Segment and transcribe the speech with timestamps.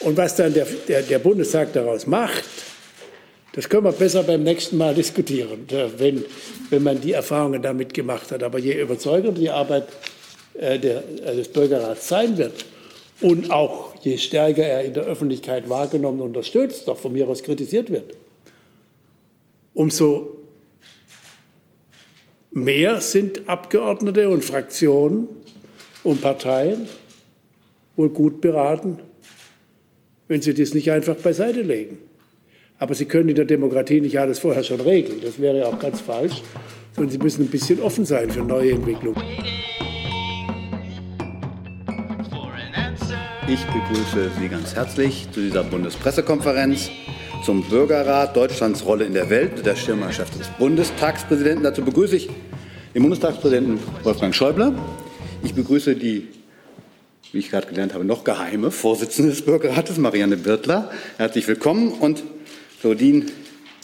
[0.00, 2.44] Und was dann der, der, der Bundestag daraus macht,
[3.52, 5.66] das können wir besser beim nächsten Mal diskutieren,
[5.96, 6.24] wenn,
[6.70, 8.42] wenn man die Erfahrungen damit gemacht hat.
[8.42, 9.88] Aber je überzeugender die Arbeit
[10.58, 12.64] äh, äh, des Bürgerrats sein wird
[13.20, 17.42] und auch je stärker er in der Öffentlichkeit wahrgenommen und unterstützt, doch von mir aus
[17.42, 18.14] kritisiert wird,
[19.74, 20.36] umso
[22.50, 25.28] mehr sind Abgeordnete und Fraktionen
[26.04, 26.88] und Parteien
[27.96, 28.98] wohl gut beraten,
[30.28, 31.98] wenn sie das nicht einfach beiseite legen.
[32.78, 35.20] Aber Sie können in der Demokratie nicht alles vorher schon regeln.
[35.20, 36.42] Das wäre auch ganz falsch.
[36.94, 39.20] Sondern Sie müssen ein bisschen offen sein für neue Entwicklungen.
[43.48, 46.90] Ich begrüße Sie ganz herzlich zu dieser Bundespressekonferenz
[47.44, 51.64] zum Bürgerrat Deutschlands Rolle in der Welt, der Schirmherrschaft des Bundestagspräsidenten.
[51.64, 52.28] Dazu begrüße ich
[52.94, 54.74] den Bundestagspräsidenten Wolfgang Schäuble.
[55.42, 56.28] Ich begrüße die,
[57.32, 60.90] wie ich gerade gelernt habe, noch geheime Vorsitzende des Bürgerrates, Marianne Birtler.
[61.18, 62.22] Herzlich willkommen und
[62.80, 63.26] Claudine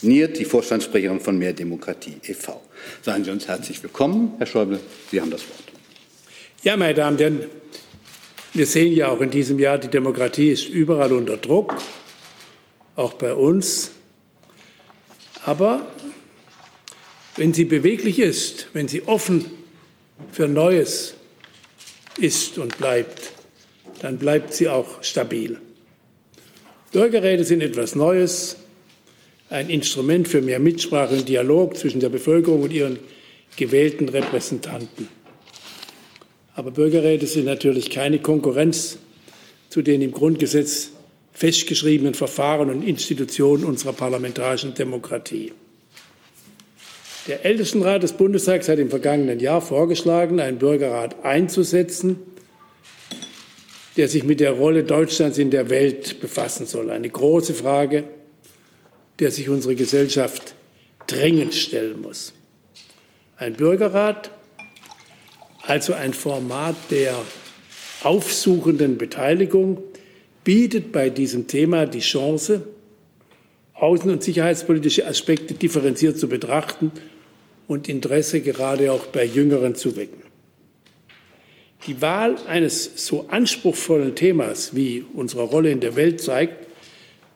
[0.01, 2.61] Niert, die Vorstandssprecherin von Mehr Demokratie e.V.
[3.01, 4.33] Seien Sie uns herzlich willkommen.
[4.37, 4.79] Herr Schäuble,
[5.11, 5.63] Sie haben das Wort.
[6.63, 7.45] Ja, meine Damen und Herren,
[8.53, 11.75] wir sehen ja auch in diesem Jahr, die Demokratie ist überall unter Druck,
[12.95, 13.91] auch bei uns.
[15.45, 15.85] Aber
[17.35, 19.45] wenn sie beweglich ist, wenn sie offen
[20.31, 21.13] für Neues
[22.17, 23.34] ist und bleibt,
[24.01, 25.57] dann bleibt sie auch stabil.
[26.91, 28.57] Bürgerräte sind etwas Neues,
[29.49, 32.99] ein Instrument für mehr Mitsprache und Dialog zwischen der Bevölkerung und ihren
[33.57, 35.07] gewählten Repräsentanten.
[36.55, 38.97] Aber Bürgerräte sind natürlich keine Konkurrenz
[39.69, 40.91] zu den im Grundgesetz
[41.33, 45.51] festgeschriebenen Verfahren und Institutionen unserer parlamentarischen Demokratie.
[47.27, 52.19] Der Ältestenrat des Bundestags hat im vergangenen Jahr vorgeschlagen, einen Bürgerrat einzusetzen,
[53.97, 56.89] der sich mit der Rolle Deutschlands in der Welt befassen soll.
[56.89, 58.03] Eine große Frage,
[59.19, 60.55] der sich unsere Gesellschaft
[61.07, 62.33] dringend stellen muss.
[63.37, 64.31] Ein Bürgerrat,
[65.63, 67.15] also ein Format der
[68.03, 69.81] aufsuchenden Beteiligung,
[70.43, 72.67] bietet bei diesem Thema die Chance,
[73.75, 76.91] außen- und sicherheitspolitische Aspekte differenziert zu betrachten
[77.67, 80.21] und Interesse gerade auch bei Jüngeren zu wecken.
[81.87, 86.65] Die Wahl eines so anspruchsvollen Themas wie unsere Rolle in der Welt zeigt,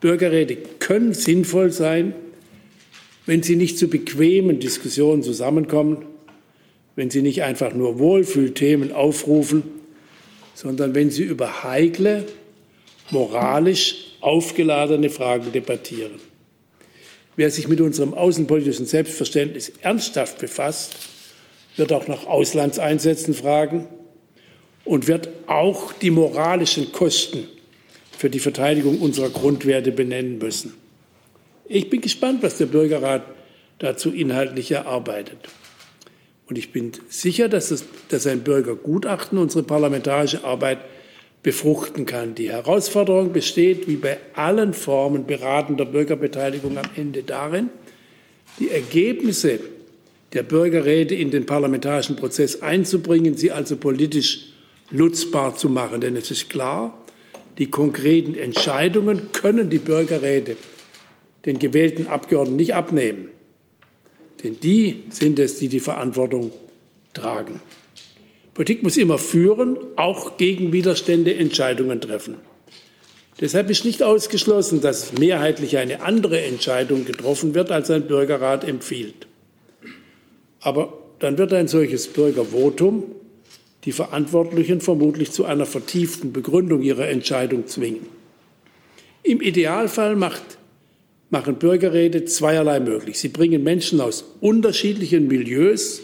[0.02, 2.14] Bürgerräte können sinnvoll sein,
[3.26, 6.06] wenn sie nicht zu bequemen Diskussionen zusammenkommen,
[6.96, 9.64] wenn sie nicht einfach nur Wohlfühlthemen aufrufen,
[10.56, 12.26] sondern wenn sie über heikle,
[13.12, 16.20] moralisch aufgeladene Fragen debattieren.
[17.36, 20.96] Wer sich mit unserem außenpolitischen Selbstverständnis ernsthaft befasst,
[21.78, 23.88] wird auch nach Auslandseinsätzen fragen
[24.86, 27.48] und wird auch die moralischen Kosten
[28.18, 30.74] für die Verteidigung unserer Grundwerte benennen müssen.
[31.66, 33.24] Ich bin gespannt, was der Bürgerrat
[33.78, 35.38] dazu inhaltlich erarbeitet.
[36.48, 40.80] Und ich bin sicher, dass, es, dass ein Bürgergutachten unsere parlamentarische Arbeit
[41.44, 42.36] befruchten kann.
[42.36, 47.70] Die Herausforderung besteht, wie bei allen Formen beratender Bürgerbeteiligung, am Ende darin,
[48.60, 49.60] die Ergebnisse
[50.34, 54.49] der Bürgerräte in den parlamentarischen Prozess einzubringen, sie also politisch
[54.92, 56.02] nutzbar zu machen.
[56.02, 56.98] Denn es ist klar,
[57.58, 60.56] die konkreten Entscheidungen können die Bürgerräte
[61.46, 63.30] den gewählten Abgeordneten nicht abnehmen.
[64.44, 66.52] Denn die sind es, die die Verantwortung
[67.14, 67.62] tragen.
[68.54, 72.36] Politik muss immer führen, auch gegen Widerstände Entscheidungen treffen.
[73.40, 79.28] Deshalb ist nicht ausgeschlossen, dass mehrheitlich eine andere Entscheidung getroffen wird, als ein Bürgerrat empfiehlt.
[80.60, 83.04] Aber dann wird ein solches Bürgervotum
[83.86, 88.08] die Verantwortlichen vermutlich zu einer vertieften Begründung ihrer Entscheidung zwingen.
[89.24, 90.58] Im Idealfall macht,
[91.30, 93.20] machen Bürgerräte zweierlei möglich.
[93.20, 96.02] Sie bringen Menschen aus unterschiedlichen Milieus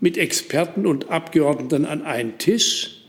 [0.00, 3.02] mit Experten und Abgeordneten an einen Tisch.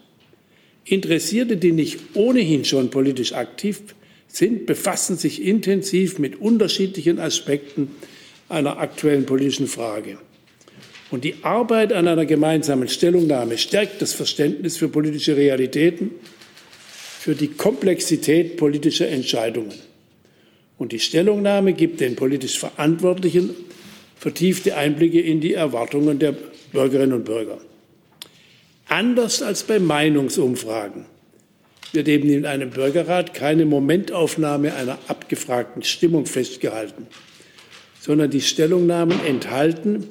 [0.85, 3.81] Interessierte, die nicht ohnehin schon politisch aktiv
[4.27, 7.89] sind, befassen sich intensiv mit unterschiedlichen Aspekten
[8.49, 10.17] einer aktuellen politischen Frage.
[11.13, 16.09] Und die Arbeit an einer gemeinsamen Stellungnahme stärkt das Verständnis für politische Realitäten,
[17.19, 19.75] für die Komplexität politischer Entscheidungen.
[20.79, 23.51] Und die Stellungnahme gibt den politisch Verantwortlichen
[24.17, 26.33] vertiefte Einblicke in die Erwartungen der
[26.71, 27.59] Bürgerinnen und Bürger.
[28.87, 31.05] Anders als bei Meinungsumfragen
[31.91, 37.05] wird eben in einem Bürgerrat keine Momentaufnahme einer abgefragten Stimmung festgehalten,
[38.01, 40.07] sondern die Stellungnahmen enthalten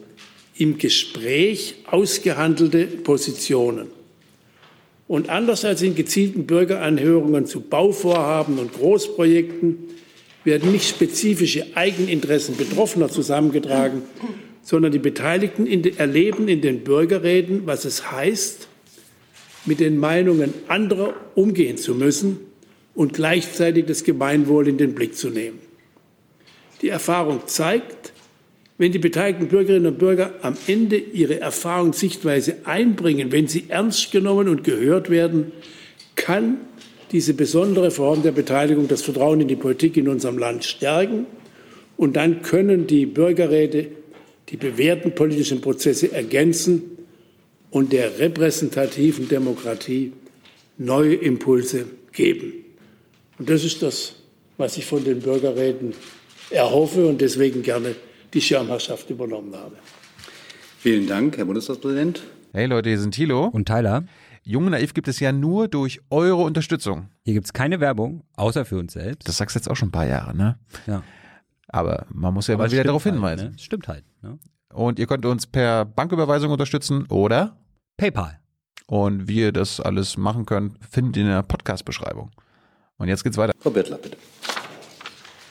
[0.62, 3.88] im Gespräch ausgehandelte Positionen.
[5.08, 9.78] Und anders als in gezielten Bürgeranhörungen zu Bauvorhaben und Großprojekten
[10.44, 14.02] werden nicht spezifische Eigeninteressen Betroffener zusammengetragen,
[14.62, 18.68] sondern die Beteiligten in erleben in den Bürgerräten, was es heißt,
[19.64, 22.38] mit den Meinungen anderer umgehen zu müssen
[22.94, 25.58] und gleichzeitig das Gemeinwohl in den Blick zu nehmen.
[26.82, 28.11] Die Erfahrung zeigt,
[28.78, 34.10] wenn die beteiligten Bürgerinnen und Bürger am Ende ihre Erfahrung Sichtweise einbringen, wenn sie ernst
[34.12, 35.52] genommen und gehört werden,
[36.16, 36.56] kann
[37.12, 41.26] diese besondere Form der Beteiligung das Vertrauen in die Politik in unserem Land stärken.
[41.96, 43.88] Und dann können die Bürgerräte
[44.48, 46.82] die bewährten politischen Prozesse ergänzen
[47.70, 50.12] und der repräsentativen Demokratie
[50.78, 52.52] neue Impulse geben.
[53.38, 54.14] Und das ist das,
[54.58, 55.94] was ich von den Bürgerräten
[56.50, 57.94] erhoffe und deswegen gerne
[58.34, 59.76] die Schirmherrschaft übernommen habe.
[60.78, 62.22] Vielen Dank, Herr Bundestagspräsident.
[62.52, 64.04] Hey Leute, hier sind Thilo und Tyler.
[64.42, 67.08] Jung und Naiv gibt es ja nur durch eure Unterstützung.
[67.24, 69.28] Hier gibt es keine Werbung, außer für uns selbst.
[69.28, 70.58] Das sagst du jetzt auch schon ein paar Jahre, ne?
[70.86, 71.02] Ja.
[71.68, 73.50] Aber man muss ja Aber mal wieder darauf halt, hinweisen.
[73.50, 73.58] Ne?
[73.58, 74.04] Stimmt halt.
[74.22, 74.38] Ne?
[74.72, 77.56] Und ihr könnt uns per Banküberweisung unterstützen oder
[77.96, 78.40] PayPal.
[78.86, 82.30] Und wie ihr das alles machen könnt, findet ihr in der Podcast-Beschreibung.
[82.96, 83.52] Und jetzt geht's weiter.
[83.60, 84.16] Frau Bettler, bitte.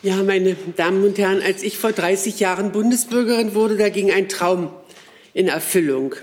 [0.04, 4.30] Ja, meine Damen und Herren, als ich vor 30 Jahren Bundesbürgerin wurde, da ging ein
[4.30, 4.72] Traum
[5.36, 6.16] in Erfüllung.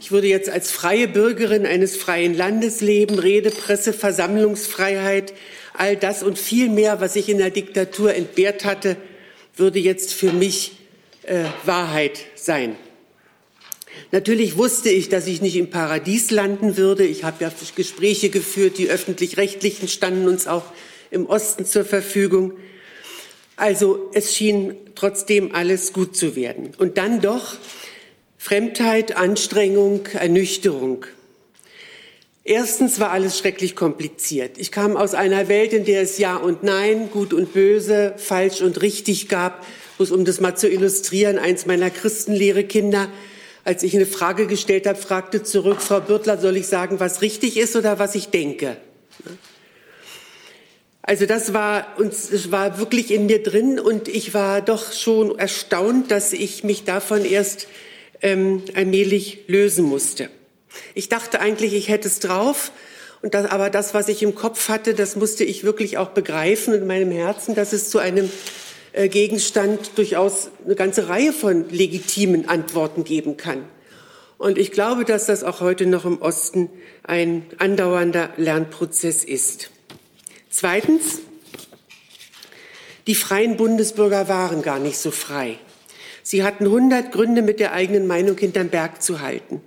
[0.00, 5.34] Ich würde jetzt als freie Bürgerin eines freien Landes leben, Rede, Presse, Versammlungsfreiheit,
[5.74, 8.96] all das und viel mehr, was ich in der Diktatur entbehrt hatte,
[9.54, 10.72] würde jetzt für mich
[11.24, 12.76] äh, Wahrheit sein.
[14.10, 17.04] Natürlich wusste ich, dass ich nicht im Paradies landen würde.
[17.04, 20.64] Ich habe ja Gespräche geführt, die öffentlich-rechtlichen standen uns auch
[21.10, 22.54] im Osten zur Verfügung.
[23.56, 26.72] Also es schien trotzdem alles gut zu werden.
[26.78, 27.56] Und dann doch
[28.36, 31.06] Fremdheit, Anstrengung, Ernüchterung.
[32.44, 34.56] Erstens war alles schrecklich kompliziert.
[34.58, 38.60] Ich kam aus einer Welt, in der es Ja und Nein, Gut und Böse, Falsch
[38.60, 39.66] und Richtig gab.
[39.96, 43.08] Bloß um das mal zu illustrieren, eins meiner Christenlehre-Kinder,
[43.64, 47.56] als ich eine Frage gestellt habe, fragte zurück, Frau Bürtler, soll ich sagen, was richtig
[47.56, 48.76] ist oder was ich denke?
[51.08, 55.38] Also das war uns, es war wirklich in mir drin und ich war doch schon
[55.38, 57.68] erstaunt, dass ich mich davon erst
[58.22, 60.28] ähm, allmählich lösen musste.
[60.94, 62.72] Ich dachte eigentlich, ich hätte es drauf.
[63.22, 66.74] Und das, aber das, was ich im Kopf hatte, das musste ich wirklich auch begreifen
[66.74, 68.28] in meinem Herzen, dass es zu einem
[68.92, 73.64] äh, Gegenstand durchaus eine ganze Reihe von legitimen Antworten geben kann.
[74.38, 76.68] Und ich glaube, dass das auch heute noch im Osten
[77.04, 79.70] ein andauernder Lernprozess ist.
[80.58, 81.18] Zweitens,
[83.06, 85.58] die freien Bundesbürger waren gar nicht so frei.
[86.22, 89.60] Sie hatten 100 Gründe, mit der eigenen Meinung hinterm Berg zu halten.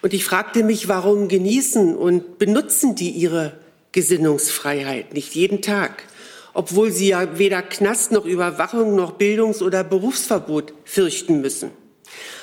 [0.00, 3.60] Und ich fragte mich, warum genießen und benutzen die ihre
[3.92, 6.04] Gesinnungsfreiheit nicht jeden Tag?
[6.52, 11.70] obwohl sie ja weder Knast noch Überwachung noch Bildungs- oder Berufsverbot fürchten müssen.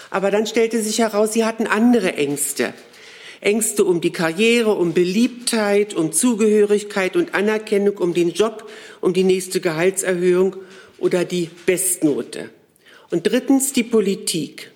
[0.09, 2.73] Aber dann stellte sich heraus, sie hatten andere Ängste.
[3.41, 8.69] Ängste um die Karriere, um Beliebtheit, um Zugehörigkeit und Anerkennung, um den Job,
[9.01, 10.55] um die nächste Gehaltserhöhung
[10.97, 12.49] oder die Bestnote.
[13.11, 14.71] Und drittens die Politik.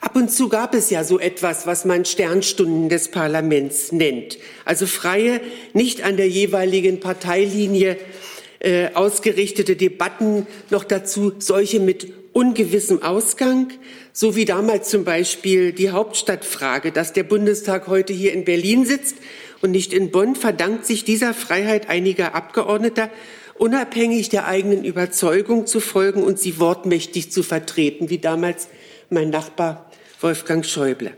[0.00, 4.38] Ab und zu gab es ja so etwas, was man Sternstunden des Parlaments nennt.
[4.66, 5.40] Also freie,
[5.72, 7.96] nicht an der jeweiligen Parteilinie
[8.58, 13.72] äh, ausgerichtete Debatten, noch dazu solche mit ungewissem Ausgang,
[14.12, 16.92] so wie damals zum Beispiel die Hauptstadtfrage.
[16.92, 19.16] Dass der Bundestag heute hier in Berlin sitzt
[19.62, 23.08] und nicht in Bonn, verdankt sich dieser Freiheit einiger Abgeordneter,
[23.56, 28.68] unabhängig der eigenen Überzeugung zu folgen und sie wortmächtig zu vertreten, wie damals
[29.10, 31.12] mein Nachbar Wolfgang Schäuble.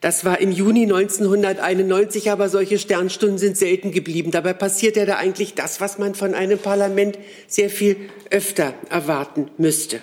[0.00, 4.30] Das war im Juni 1991, aber solche Sternstunden sind selten geblieben.
[4.30, 7.96] Dabei passiert ja da eigentlich das, was man von einem Parlament sehr viel
[8.30, 10.00] öfter erwarten müsste.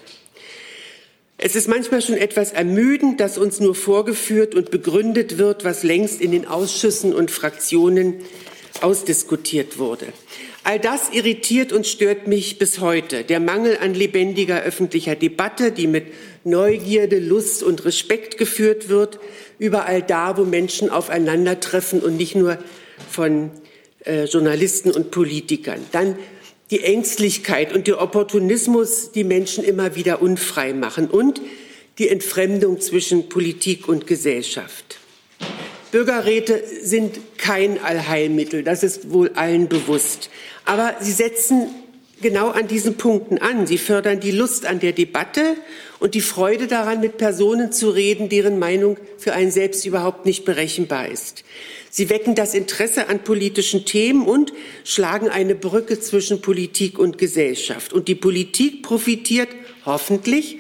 [1.40, 6.22] Es ist manchmal schon etwas ermüdend, dass uns nur vorgeführt und begründet wird, was längst
[6.22, 8.22] in den Ausschüssen und Fraktionen
[8.82, 10.08] ausdiskutiert wurde.
[10.68, 13.24] All das irritiert und stört mich bis heute.
[13.24, 16.08] Der Mangel an lebendiger öffentlicher Debatte, die mit
[16.44, 19.18] Neugierde, Lust und Respekt geführt wird,
[19.60, 22.58] überall da, wo Menschen aufeinandertreffen und nicht nur
[23.10, 23.52] von
[24.04, 25.80] äh, Journalisten und Politikern.
[25.94, 26.18] Dann
[26.70, 31.42] die Ängstlichkeit und der Opportunismus, die Menschen immer wieder unfrei machen und
[31.98, 35.00] die Entfremdung zwischen Politik und Gesellschaft.
[35.92, 40.30] Bürgerräte sind kein Allheilmittel, das ist wohl allen bewusst.
[40.66, 41.68] Aber sie setzen
[42.22, 43.68] genau an diesen Punkten an.
[43.68, 45.56] Sie fördern die Lust an der Debatte
[46.00, 50.46] und die Freude daran, mit Personen zu reden, deren Meinung für einen selbst überhaupt nicht
[50.46, 51.44] berechenbar ist.
[51.90, 54.54] Sie wecken das Interesse an politischen Themen und
[54.84, 57.94] schlagen eine Brücke zwischen Politik und Gesellschaft.
[57.94, 59.50] Und die Politik profitiert
[59.86, 60.58] hoffentlich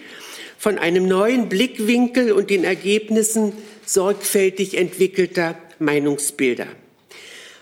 [0.57, 3.53] von einem neuen Blickwinkel und den Ergebnissen
[3.87, 6.67] sorgfältig entwickelter Meinungsbilder.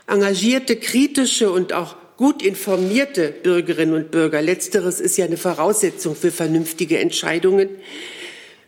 [0.08, 6.32] Engagierte, kritische und auch gut informierte Bürgerinnen und Bürger, letzteres ist ja eine Voraussetzung für
[6.32, 7.70] vernünftige Entscheidungen,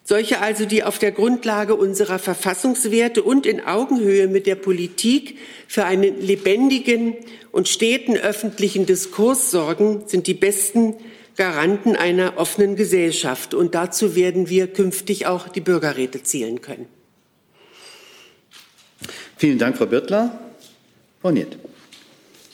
[0.10, 5.38] solche also, die auf der Grundlage unserer Verfassungswerte und in Augenhöhe mit der Politik
[5.68, 7.14] für einen lebendigen
[7.52, 10.96] und steten öffentlichen Diskurs sorgen, sind die besten
[11.36, 13.54] Garanten einer offenen Gesellschaft.
[13.54, 16.88] Und dazu werden wir künftig auch die Bürgerräte zielen können.
[19.38, 20.40] Vielen Dank, Frau Birtler.
[21.22, 21.60] Frau Niet.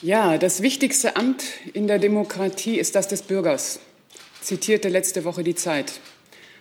[0.02, 1.42] Ja, das wichtigste Amt
[1.74, 3.80] in der Demokratie ist das des Bürgers,
[4.42, 6.02] zitierte letzte Woche die Zeit.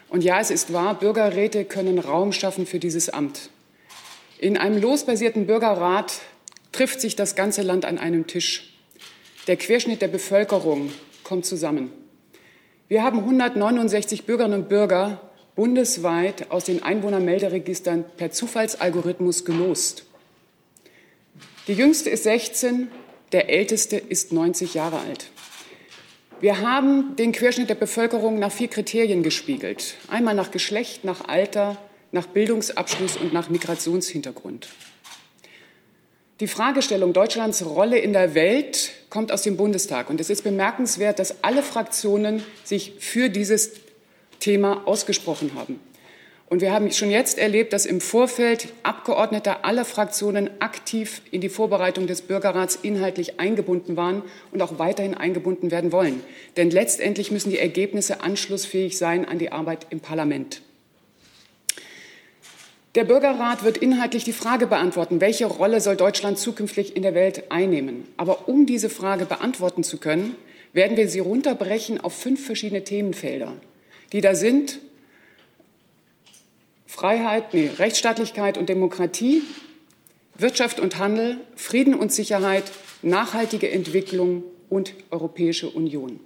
[0.09, 3.51] Und ja, es ist wahr, Bürgerräte können Raum schaffen für dieses Amt.
[4.39, 6.21] In einem losbasierten Bürgerrat
[6.71, 8.75] trifft sich das ganze Land an einem Tisch.
[9.49, 10.93] Der Querschnitt der Bevölkerung
[11.25, 11.91] kommt zusammen.
[12.87, 15.21] Wir haben 169 Bürgerinnen und Bürger
[15.57, 20.05] bundesweit aus den Einwohnermelderegistern per Zufallsalgorithmus gelost.
[21.69, 22.91] Die jüngste ist 16,
[23.31, 25.31] der älteste ist 90 Jahre alt.
[26.41, 29.95] Wir haben den Querschnitt der Bevölkerung nach vier Kriterien gespiegelt.
[30.09, 31.77] Einmal nach Geschlecht, nach Alter,
[32.11, 34.69] nach Bildungsabschluss und nach Migrationshintergrund.
[36.41, 40.11] Die Fragestellung Deutschlands Rolle in der Welt kommt aus dem Bundestag.
[40.11, 43.71] Und es ist bemerkenswert, dass alle Fraktionen sich für dieses
[44.41, 45.79] Thema ausgesprochen haben.
[46.53, 51.49] Und wir haben schon jetzt erlebt, dass im Vorfeld Abgeordnete aller Fraktionen aktiv in die
[51.49, 56.21] Vorbereitung des Bürgerrats inhaltlich eingebunden waren und auch weiterhin eingebunden werden wollen.
[56.59, 60.61] Denn letztendlich müssen die Ergebnisse anschlussfähig sein an die Arbeit im Parlament.
[62.97, 67.51] Der Bürgerrat wird inhaltlich die Frage beantworten, welche Rolle soll Deutschland zukünftig in der Welt
[67.51, 68.07] einnehmen.
[68.19, 70.35] Aber um diese Frage beantworten zu können,
[70.75, 73.55] werden wir sie runterbrechen auf fünf verschiedene Themenfelder,
[74.13, 74.81] die da sind
[76.93, 79.41] Freiheit, nee, Rechtsstaatlichkeit und Demokratie,
[80.37, 82.65] Wirtschaft und Handel, Frieden und Sicherheit,
[83.01, 86.21] nachhaltige Entwicklung und Europäische Union.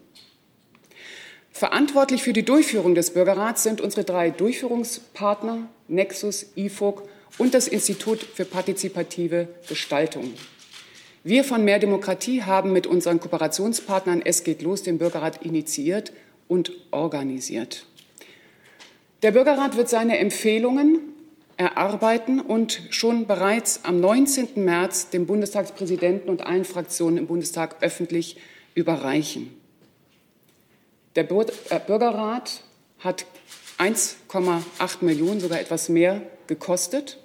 [1.53, 7.09] Verantwortlich für die Durchführung des Bürgerrats sind unsere drei Durchführungspartner Nexus, IFOG
[7.39, 10.35] und das Institut für partizipative Gestaltung.
[11.23, 16.13] Wir von Mehr Demokratie haben mit unseren Kooperationspartnern Es geht los den Bürgerrat initiiert
[16.49, 17.87] und organisiert.
[19.23, 21.01] Der Bürgerrat wird seine Empfehlungen
[21.57, 24.63] erarbeiten und schon bereits am 19.
[24.63, 28.37] März dem Bundestagspräsidenten und allen Fraktionen im Bundestag öffentlich
[28.75, 29.59] überreichen.
[31.15, 32.61] Der äh, Bürgerrat
[32.99, 33.25] hat
[33.79, 34.63] 1,8
[35.01, 37.19] Millionen, sogar etwas mehr, gekostet.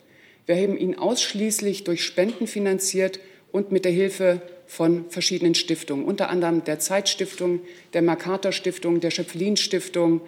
[0.46, 3.20] Wir haben ihn ausschließlich durch Spenden finanziert
[3.52, 7.60] und mit der Hilfe von verschiedenen Stiftungen, unter anderem der Zeitstiftung,
[7.92, 10.22] der Mercator Stiftung, der Schöpflin Stiftung,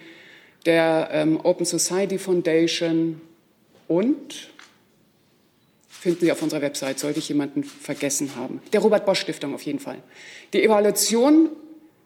[0.66, 3.22] der ähm, Open Society Foundation
[3.88, 4.50] und
[5.90, 8.62] finden Sie auf unserer Website, sollte ich jemanden vergessen haben.
[8.74, 10.00] Der Robert Bosch Stiftung auf jeden Fall.
[10.52, 11.50] Die Evaluation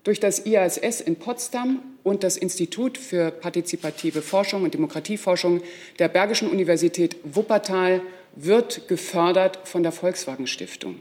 [0.03, 5.61] durch das IASS in Potsdam und das Institut für partizipative Forschung und Demokratieforschung
[5.99, 8.01] der Bergischen Universität Wuppertal
[8.35, 10.95] wird gefördert von der Volkswagen Stiftung.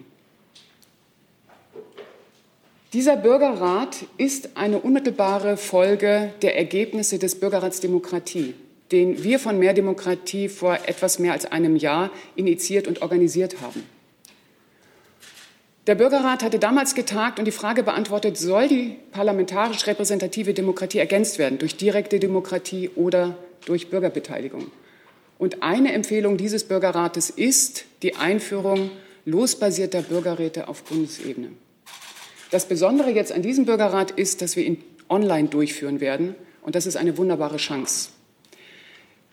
[2.93, 8.55] Dieser Bürgerrat ist eine unmittelbare Folge der Ergebnisse des Bürgerrats Demokratie,
[8.93, 13.83] den wir von Mehr Demokratie vor etwas mehr als einem Jahr initiiert und organisiert haben.
[15.89, 21.39] Der Bürgerrat hatte damals getagt und die Frage beantwortet, soll die parlamentarisch repräsentative Demokratie ergänzt
[21.39, 24.71] werden durch direkte Demokratie oder durch Bürgerbeteiligung?
[25.39, 28.91] Und eine Empfehlung dieses Bürgerrates ist die Einführung
[29.25, 31.51] losbasierter Bürgerräte auf Bundesebene.
[32.51, 36.35] Das Besondere jetzt an diesem Bürgerrat ist, dass wir ihn online durchführen werden.
[36.63, 38.11] Und das ist eine wunderbare Chance.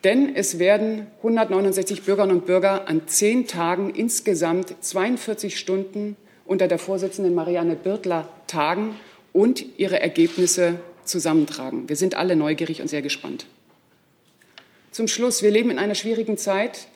[0.03, 6.77] Denn es werden 169 Bürgerinnen und Bürger an zehn Tagen insgesamt 42 Stunden unter der
[6.77, 8.95] Vorsitzenden Marianne Birtler tagen
[9.31, 11.87] und ihre Ergebnisse zusammentragen.
[11.87, 13.45] Wir sind alle neugierig und sehr gespannt.
[14.91, 16.87] Zum Schluss, wir leben in einer schwierigen Zeit.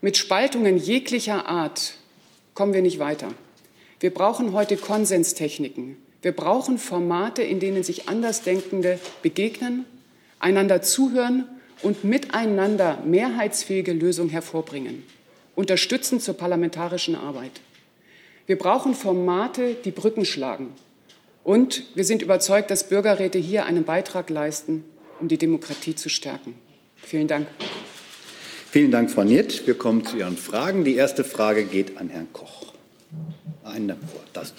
[0.00, 1.94] Mit Spaltungen jeglicher Art
[2.54, 3.28] kommen wir nicht weiter.
[4.00, 5.96] Wir brauchen heute Konsenstechniken.
[6.22, 9.84] Wir brauchen Formate, in denen sich Andersdenkende begegnen,
[10.38, 11.48] einander zuhören
[11.82, 15.04] und miteinander mehrheitsfähige Lösungen hervorbringen,
[15.54, 17.60] unterstützend zur parlamentarischen Arbeit.
[18.46, 20.72] Wir brauchen Formate, die Brücken schlagen
[21.48, 24.84] Und wir sind überzeugt, dass Bürgerräte hier einen Beitrag leisten,
[25.18, 26.52] um die Demokratie zu stärken.
[26.96, 27.46] Vielen Dank.
[28.70, 29.66] Vielen Dank, Frau Niert.
[29.66, 30.84] Wir kommen zu Ihren Fragen.
[30.84, 32.77] Die erste Frage geht an Herrn Koch.
[34.32, 34.54] Das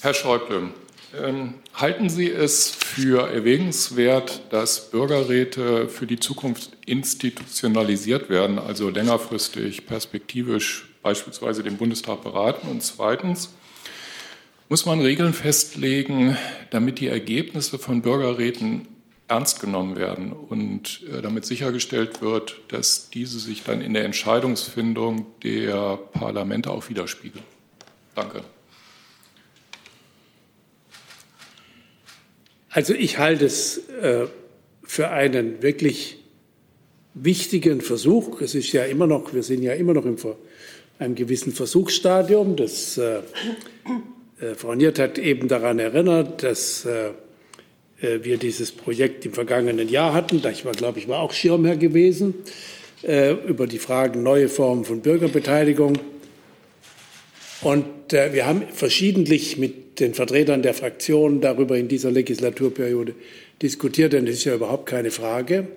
[0.00, 0.70] Herr Schäuble,
[1.16, 9.86] ähm, halten Sie es für erwägenswert, dass Bürgerräte für die Zukunft institutionalisiert werden, also längerfristig,
[9.86, 12.68] perspektivisch beispielsweise den Bundestag beraten?
[12.68, 13.50] Und zweitens,
[14.68, 16.36] muss man Regeln festlegen,
[16.70, 18.88] damit die Ergebnisse von Bürgerräten
[19.28, 25.26] ernst genommen werden und äh, damit sichergestellt wird, dass diese sich dann in der Entscheidungsfindung
[25.42, 27.44] der Parlamente auch widerspiegeln.
[28.14, 28.42] Danke.
[32.70, 34.26] Also ich halte es äh,
[34.82, 36.18] für einen wirklich
[37.14, 38.40] wichtigen Versuch.
[38.40, 40.18] Es ist ja immer noch, wir sind ja immer noch in
[40.98, 42.56] einem gewissen Versuchsstadium.
[42.56, 43.20] Das, äh,
[44.40, 47.10] äh, Frau Niert hat eben daran erinnert, dass äh,
[48.22, 50.42] wir dieses Projekt im vergangenen Jahr hatten.
[50.52, 52.34] Ich war, glaube ich, war auch Schirmherr gewesen
[53.02, 55.98] äh, über die Fragen neue Formen von Bürgerbeteiligung.
[57.62, 63.14] Und äh, wir haben verschiedentlich mit den Vertretern der Fraktionen darüber in dieser Legislaturperiode
[63.62, 65.68] diskutiert, denn es ist ja überhaupt keine Frage.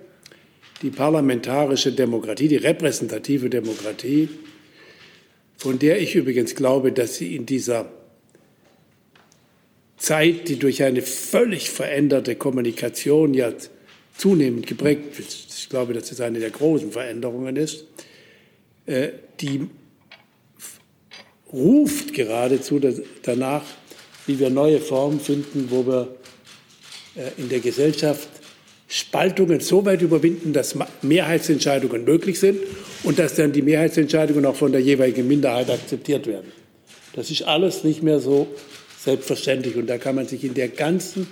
[0.82, 4.30] Die parlamentarische Demokratie, die repräsentative Demokratie,
[5.58, 7.90] von der ich übrigens glaube, dass sie in dieser
[9.98, 13.52] Zeit, die durch eine völlig veränderte Kommunikation ja
[14.16, 17.86] zunehmend geprägt ist, ich glaube, dass es eine der großen Veränderungen ist,
[18.86, 19.68] äh, die
[21.52, 22.80] ruft geradezu
[23.24, 23.64] danach,
[24.26, 26.16] wie wir neue Formen finden, wo wir
[27.16, 28.28] äh, in der Gesellschaft
[28.90, 32.60] Spaltungen so weit überwinden, dass Mehrheitsentscheidungen möglich sind
[33.04, 36.52] und dass dann die Mehrheitsentscheidungen auch von der jeweiligen Minderheit akzeptiert werden.
[37.14, 38.48] Das ist alles nicht mehr so
[39.08, 39.78] selbstverständlich.
[39.78, 41.28] Und da kann man sich in der ganzen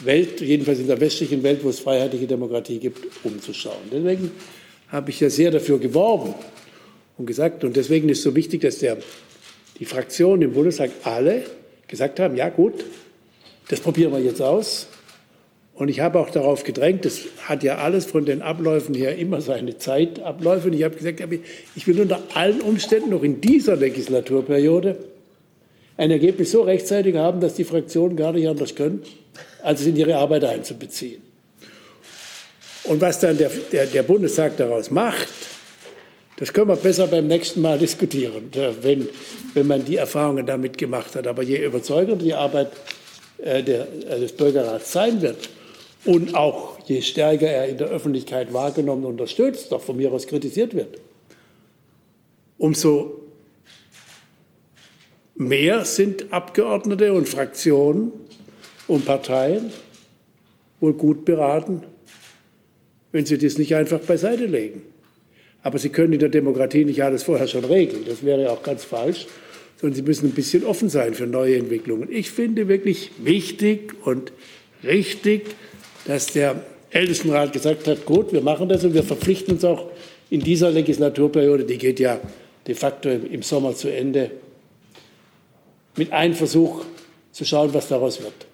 [0.00, 3.88] Welt, jedenfalls in der westlichen Welt, wo es freiheitliche Demokratie gibt, umzuschauen.
[3.92, 4.32] Deswegen
[4.88, 6.34] habe ich ja sehr dafür geworben
[7.16, 8.96] und gesagt, und deswegen ist es so wichtig, dass der,
[9.78, 11.44] die Fraktionen im Bundestag alle
[11.86, 12.84] gesagt haben, ja gut,
[13.68, 14.88] das probieren wir jetzt aus.
[15.74, 19.40] Und ich habe auch darauf gedrängt, das hat ja alles von den Abläufen her immer
[19.40, 20.68] seine Zeitabläufe.
[20.68, 21.22] Und ich habe gesagt,
[21.76, 24.98] ich will unter allen Umständen noch in dieser Legislaturperiode
[25.98, 29.02] ein Ergebnis so rechtzeitig haben, dass die Fraktionen gar nicht anders können,
[29.62, 31.20] als es in ihre Arbeit einzubeziehen.
[32.84, 35.28] Und was dann der, der, der Bundestag daraus macht,
[36.36, 39.08] das können wir besser beim nächsten Mal diskutieren, wenn,
[39.54, 41.26] wenn man die Erfahrungen damit gemacht hat.
[41.26, 42.70] Aber je überzeugender die Arbeit
[43.38, 45.48] äh, der, äh, des Bürgerrats sein wird
[46.04, 50.28] und auch je stärker er in der Öffentlichkeit wahrgenommen und unterstützt, doch von mir aus
[50.28, 51.00] kritisiert wird,
[52.56, 53.27] umso
[55.40, 58.10] Mehr sind Abgeordnete und Fraktionen
[58.88, 59.70] und Parteien
[60.80, 61.82] wohl gut beraten,
[63.12, 64.82] wenn sie das nicht einfach beiseite legen.
[65.62, 68.02] Aber sie können in der Demokratie nicht alles vorher schon regeln.
[68.04, 69.26] Das wäre auch ganz falsch.
[69.80, 72.08] Sondern sie müssen ein bisschen offen sein für neue Entwicklungen.
[72.10, 74.32] Ich finde wirklich wichtig und
[74.82, 75.54] richtig,
[76.04, 79.88] dass der Ältestenrat gesagt hat, gut, wir machen das und wir verpflichten uns auch
[80.30, 82.20] in dieser Legislaturperiode, die geht ja
[82.66, 84.32] de facto im Sommer zu Ende,
[85.98, 86.84] mit einem Versuch
[87.32, 88.46] zu schauen, was daraus wird.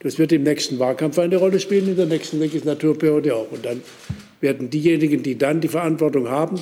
[0.00, 3.50] Das wird im nächsten Wahlkampf eine Rolle spielen, in der nächsten Legislaturperiode auch.
[3.50, 3.82] Und dann
[4.40, 6.60] werden diejenigen, die dann die Verantwortung haben,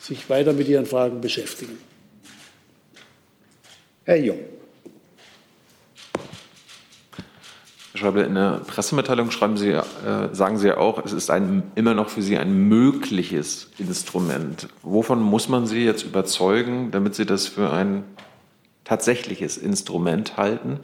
[0.00, 1.78] sich weiter mit ihren Fragen beschäftigen.
[4.04, 4.38] Herr Jung.
[7.92, 9.82] Herr Schäuble, in der Pressemitteilung schreiben Sie, äh,
[10.32, 14.68] sagen Sie ja auch, es ist ein, immer noch für Sie ein mögliches Instrument.
[14.82, 18.04] Wovon muss man Sie jetzt überzeugen, damit Sie das für ein
[18.84, 20.80] tatsächliches Instrument halten.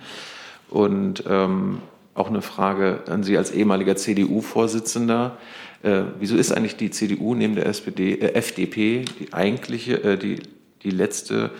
[0.69, 1.81] Und ähm,
[2.15, 5.39] auch eine Frage an Sie als ehemaliger CDU-Vorsitzender.
[5.83, 10.41] Äh, wieso ist eigentlich die CDU neben der SPD, äh, FDP die eigentliche, äh, die,
[10.83, 11.51] die letzte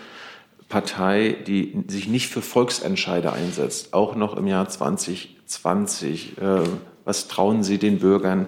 [0.69, 6.37] Partei, die sich nicht für Volksentscheide einsetzt, auch noch im Jahr 2020?
[6.37, 6.59] Äh,
[7.05, 8.47] was trauen Sie den Bürgern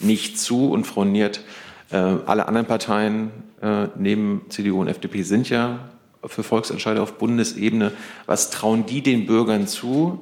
[0.00, 0.70] nicht zu?
[0.70, 1.42] Und Frau Niert,
[1.90, 3.30] äh, alle anderen Parteien
[3.62, 5.88] äh, neben CDU und FDP sind ja
[6.26, 7.92] für Volksentscheide auf Bundesebene.
[8.26, 10.18] Was trauen die den Bürgern zu,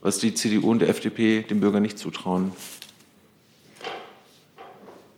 [0.00, 2.52] was die CDU und die FDP den Bürgern nicht zutrauen?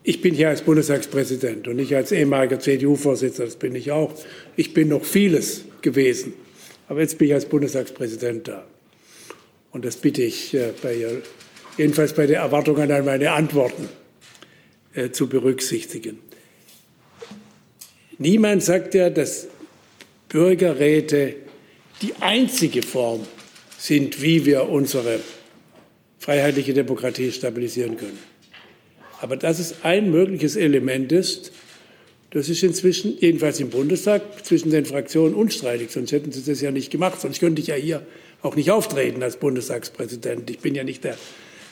[0.02, 4.14] Ich bin hier als Bundestagspräsident und nicht als ehemaliger CDU-Vorsitzender, das bin ich auch.
[4.56, 6.32] Ich bin noch vieles gewesen,
[6.88, 8.64] aber jetzt bin ich als Bundestagspräsident da.
[9.70, 10.96] Und das bitte ich äh, bei,
[11.76, 13.88] jedenfalls bei der Erwartung an meine Antworten
[14.94, 16.18] äh, zu berücksichtigen.
[18.16, 19.46] Niemand sagt ja, dass
[20.28, 21.36] Bürgerräte
[22.02, 23.26] die einzige Form
[23.78, 25.20] sind, wie wir unsere
[26.18, 28.18] freiheitliche Demokratie stabilisieren können.
[29.20, 31.52] Aber dass es ein mögliches Element ist,
[32.30, 35.90] das ist inzwischen, jedenfalls im Bundestag, zwischen den Fraktionen unstreitig.
[35.90, 37.20] Sonst hätten Sie das ja nicht gemacht.
[37.20, 38.06] Sonst könnte ich ja hier
[38.42, 40.50] auch nicht auftreten als Bundestagspräsident.
[40.50, 41.16] Ich bin ja nicht der,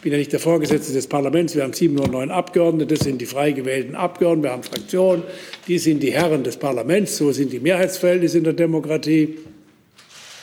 [0.03, 1.55] bin ja nicht der Vorgesetzte des Parlaments.
[1.55, 4.45] Wir haben 709 Abgeordnete, das sind die frei gewählten Abgeordneten.
[4.45, 5.23] Wir haben Fraktionen,
[5.67, 7.17] die sind die Herren des Parlaments.
[7.17, 9.39] So sind die Mehrheitsverhältnisse in der Demokratie.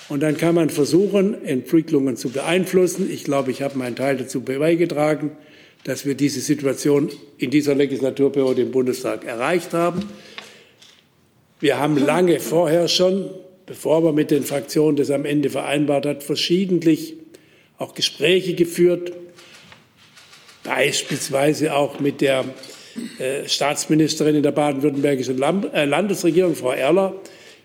[0.10, 3.10] Und dann kann man versuchen, Entwicklungen zu beeinflussen.
[3.12, 5.32] Ich glaube, ich habe meinen Teil dazu beigetragen,
[5.84, 10.04] dass wir diese Situation in dieser Legislaturperiode im Bundestag erreicht haben.
[11.60, 13.30] Wir haben lange vorher schon,
[13.66, 17.16] bevor man mit den Fraktionen das am Ende vereinbart hat, verschiedentlich
[17.78, 19.14] auch Gespräche geführt,
[20.64, 22.46] beispielsweise auch mit der
[23.20, 27.16] äh, Staatsministerin in der baden-württembergischen äh, Landesregierung, Frau Erler,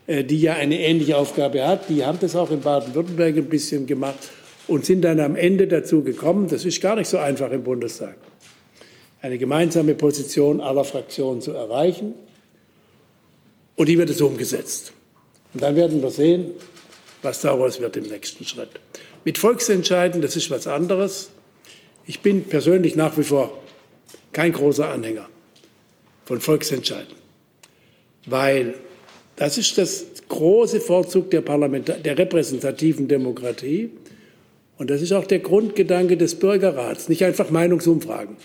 [0.06, 1.88] äh, die ja eine ähnliche Aufgabe hat.
[1.88, 4.30] Die haben das auch in Baden-Württemberg ein bisschen gemacht
[4.66, 8.16] und sind dann am Ende dazu gekommen, das ist gar nicht so einfach im Bundestag,
[9.20, 12.14] eine gemeinsame Position aller Fraktionen zu erreichen.
[13.76, 14.92] Und die wird es umgesetzt.
[15.54, 16.50] Und dann werden wir sehen,
[17.22, 18.70] was daraus wird im nächsten Schritt.
[19.24, 21.30] Mit Volksentscheiden, das ist was anderes.
[22.09, 23.62] Ich bin persönlich nach wie vor
[24.33, 25.29] kein großer Anhänger
[26.25, 27.14] von Volksentscheiden,
[28.25, 28.75] weil
[29.37, 33.90] das ist das große Vorzug der, der repräsentativen Demokratie.
[34.79, 38.37] Und das ist auch der Grundgedanke des Bürgerrats, nicht einfach Meinungsumfragen,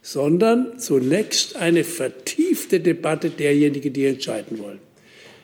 [0.00, 4.78] sondern zunächst eine vertiefte Debatte derjenigen, die entscheiden wollen.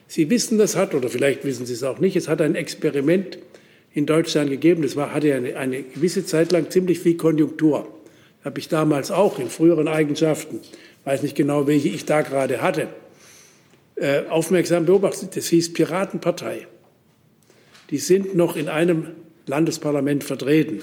[0.07, 3.39] Sie wissen, das hat, oder vielleicht wissen Sie es auch nicht, es hat ein Experiment
[3.95, 7.89] in Deutschland gegeben, das war, hatte eine, eine gewisse Zeit lang ziemlich viel Konjunktur.
[8.45, 10.61] Habe ich damals auch in früheren Eigenschaften,
[11.05, 12.89] weiß nicht genau, welche ich da gerade hatte,
[13.95, 15.37] äh, aufmerksam beobachtet.
[15.37, 16.67] Das hieß Piratenpartei.
[17.91, 19.09] Die sind noch in einem
[19.47, 20.83] Landesparlament vertreten,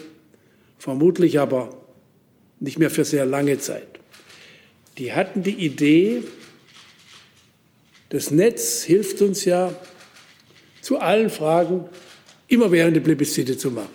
[0.79, 1.77] vermutlich aber
[2.61, 3.99] nicht mehr für sehr lange Zeit.
[4.97, 6.23] Die hatten die Idee,
[8.09, 9.73] das Netz hilft uns ja,
[10.81, 11.89] zu allen Fragen
[12.51, 13.89] immerwährende Plebiszite zu machen.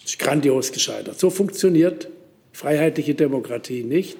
[0.00, 1.18] Das ist grandios gescheitert.
[1.18, 2.08] So funktioniert
[2.52, 4.16] freiheitliche Demokratie nicht.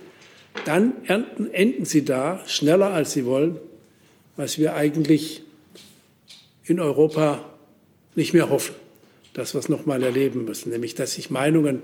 [0.65, 3.59] Dann ernten, enden sie da schneller, als sie wollen,
[4.37, 5.43] was wir eigentlich
[6.65, 7.45] in Europa
[8.15, 8.75] nicht mehr hoffen
[9.37, 11.83] das, was wir noch mal erleben müssen, nämlich dass sich Meinungen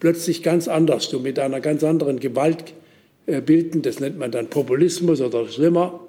[0.00, 2.74] plötzlich ganz anders und mit einer ganz anderen Gewalt
[3.26, 3.82] äh, bilden.
[3.82, 6.00] Das nennt man dann Populismus oder schlimmer.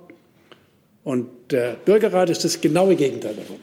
[1.04, 3.58] Und der Bürgerrat ist das genaue Gegenteil davon.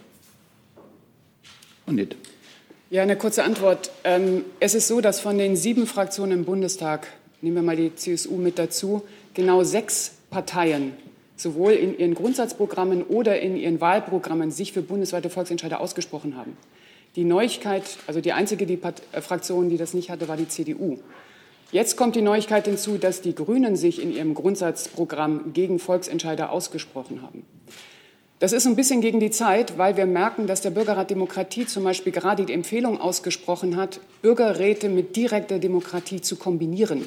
[1.87, 2.17] Und nicht.
[2.91, 3.91] Ja, eine kurze Antwort.
[4.05, 7.07] Ähm, es ist so, dass von den sieben Fraktionen im Bundestag,
[7.41, 9.03] nehmen wir mal die CSU mit dazu,
[9.35, 10.93] genau sechs Parteien
[11.37, 16.57] sowohl in ihren Grundsatzprogrammen oder in ihren Wahlprogrammen sich für bundesweite Volksentscheide ausgesprochen haben.
[17.15, 18.81] Die Neuigkeit, also die einzige die
[19.13, 20.99] äh, Fraktion, die das nicht hatte, war die CDU.
[21.73, 27.23] Jetzt kommt die Neuigkeit hinzu, dass die Grünen sich in ihrem Grundsatzprogramm gegen Volksentscheider ausgesprochen
[27.23, 27.45] haben.
[28.39, 31.85] Das ist ein bisschen gegen die Zeit, weil wir merken, dass der Bürgerrat Demokratie zum
[31.85, 37.03] Beispiel gerade die Empfehlung ausgesprochen hat, Bürgerräte mit direkter Demokratie zu kombinieren.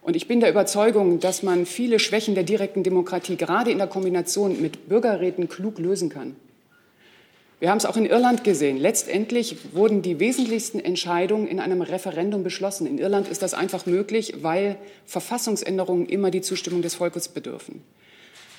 [0.00, 3.86] Und ich bin der Überzeugung, dass man viele Schwächen der direkten Demokratie gerade in der
[3.86, 6.36] Kombination mit Bürgerräten klug lösen kann.
[7.58, 8.78] Wir haben es auch in Irland gesehen.
[8.78, 12.86] Letztendlich wurden die wesentlichsten Entscheidungen in einem Referendum beschlossen.
[12.86, 17.82] In Irland ist das einfach möglich, weil Verfassungsänderungen immer die Zustimmung des Volkes bedürfen.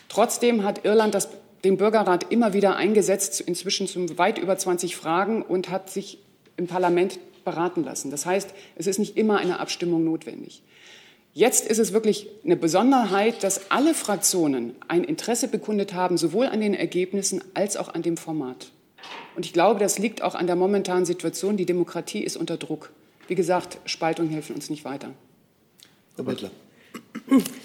[0.10, 1.30] Trotzdem hat Irland das,
[1.64, 6.20] den Bürgerrat immer wieder eingesetzt, inzwischen zu weit über 20 Fragen und hat sich
[6.56, 8.12] im Parlament beraten lassen.
[8.12, 10.64] Das heißt, es ist nicht immer eine Abstimmung notwendig.
[11.34, 16.62] Jetzt ist es wirklich eine Besonderheit, dass alle Fraktionen ein Interesse bekundet haben, sowohl an
[16.62, 18.72] den Ergebnissen als auch an dem Format.
[19.36, 21.56] Und ich glaube, das liegt auch an der momentanen Situation.
[21.56, 22.92] Die Demokratie ist unter Druck.
[23.28, 25.12] Wie gesagt, Spaltungen helfen uns nicht weiter.
[26.16, 26.50] Herr Bettler.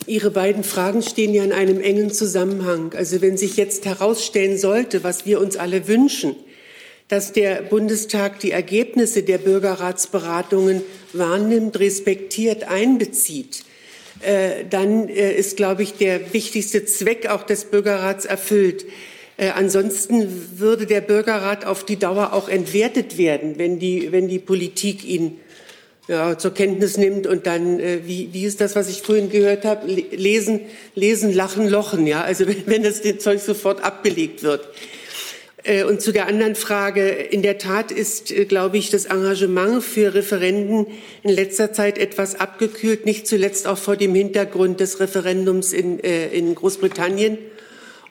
[0.06, 2.92] Ihre beiden Fragen stehen ja in einem engen Zusammenhang.
[2.94, 6.36] Also wenn sich jetzt herausstellen sollte, was wir uns alle wünschen,
[7.08, 13.64] dass der Bundestag die Ergebnisse der Bürgerratsberatungen wahrnimmt, respektiert, einbezieht,
[14.20, 18.86] äh, dann äh, ist, glaube ich, der wichtigste Zweck auch des Bürgerrats erfüllt.
[19.36, 24.38] Äh, ansonsten würde der Bürgerrat auf die Dauer auch entwertet werden, wenn die, wenn die
[24.38, 25.38] Politik ihn
[26.08, 29.64] ja, zur Kenntnis nimmt und dann, äh, wie, wie ist das, was ich vorhin gehört
[29.64, 30.60] habe, lesen,
[30.94, 34.68] lesen, lachen, lochen, ja, also wenn, wenn das Zeug sofort abgelegt wird.
[35.64, 39.82] Äh, und zu der anderen Frage, in der Tat ist, äh, glaube ich, das Engagement
[39.82, 40.86] für Referenden
[41.22, 46.28] in letzter Zeit etwas abgekühlt, nicht zuletzt auch vor dem Hintergrund des Referendums in, äh,
[46.28, 47.38] in Großbritannien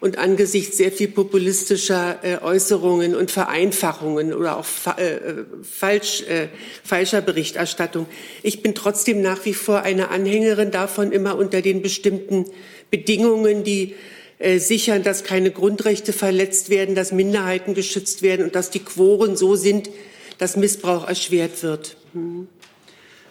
[0.01, 6.47] und angesichts sehr viel populistischer äh, Äußerungen und Vereinfachungen oder auch fa äh, falsch, äh,
[6.83, 8.07] falscher Berichterstattung.
[8.41, 12.45] Ich bin trotzdem nach wie vor eine Anhängerin davon, immer unter den bestimmten
[12.89, 13.95] Bedingungen, die
[14.39, 19.37] äh, sichern, dass keine Grundrechte verletzt werden, dass Minderheiten geschützt werden und dass die Quoren
[19.37, 19.91] so sind,
[20.39, 21.95] dass Missbrauch erschwert wird.
[22.13, 22.47] Hm.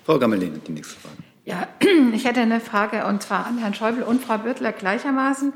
[0.07, 1.17] Frau Gammelin, die nächste Frage.
[1.45, 1.67] Ja,
[2.15, 5.53] ich hätte eine Frage und zwar an Herrn Schäuble und Frau Bürtler gleichermaßen.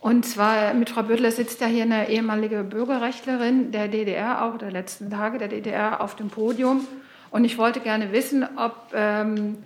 [0.00, 4.70] Und zwar mit Frau Bürtler sitzt ja hier eine ehemalige Bürgerrechtlerin der DDR, auch der
[4.70, 6.86] letzten Tage der DDR, auf dem Podium.
[7.30, 9.58] Und ich wollte gerne wissen, ob ähm,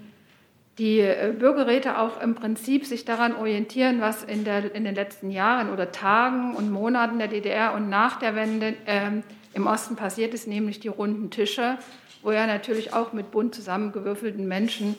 [0.78, 5.30] die äh, Bürgerräte auch im Prinzip sich daran orientieren, was in, der, in den letzten
[5.30, 10.32] Jahren oder Tagen und Monaten der DDR und nach der Wende ähm, im Osten passiert
[10.32, 11.76] ist, nämlich die runden Tische,
[12.22, 14.96] wo ja natürlich auch mit bunt zusammengewürfelten Menschen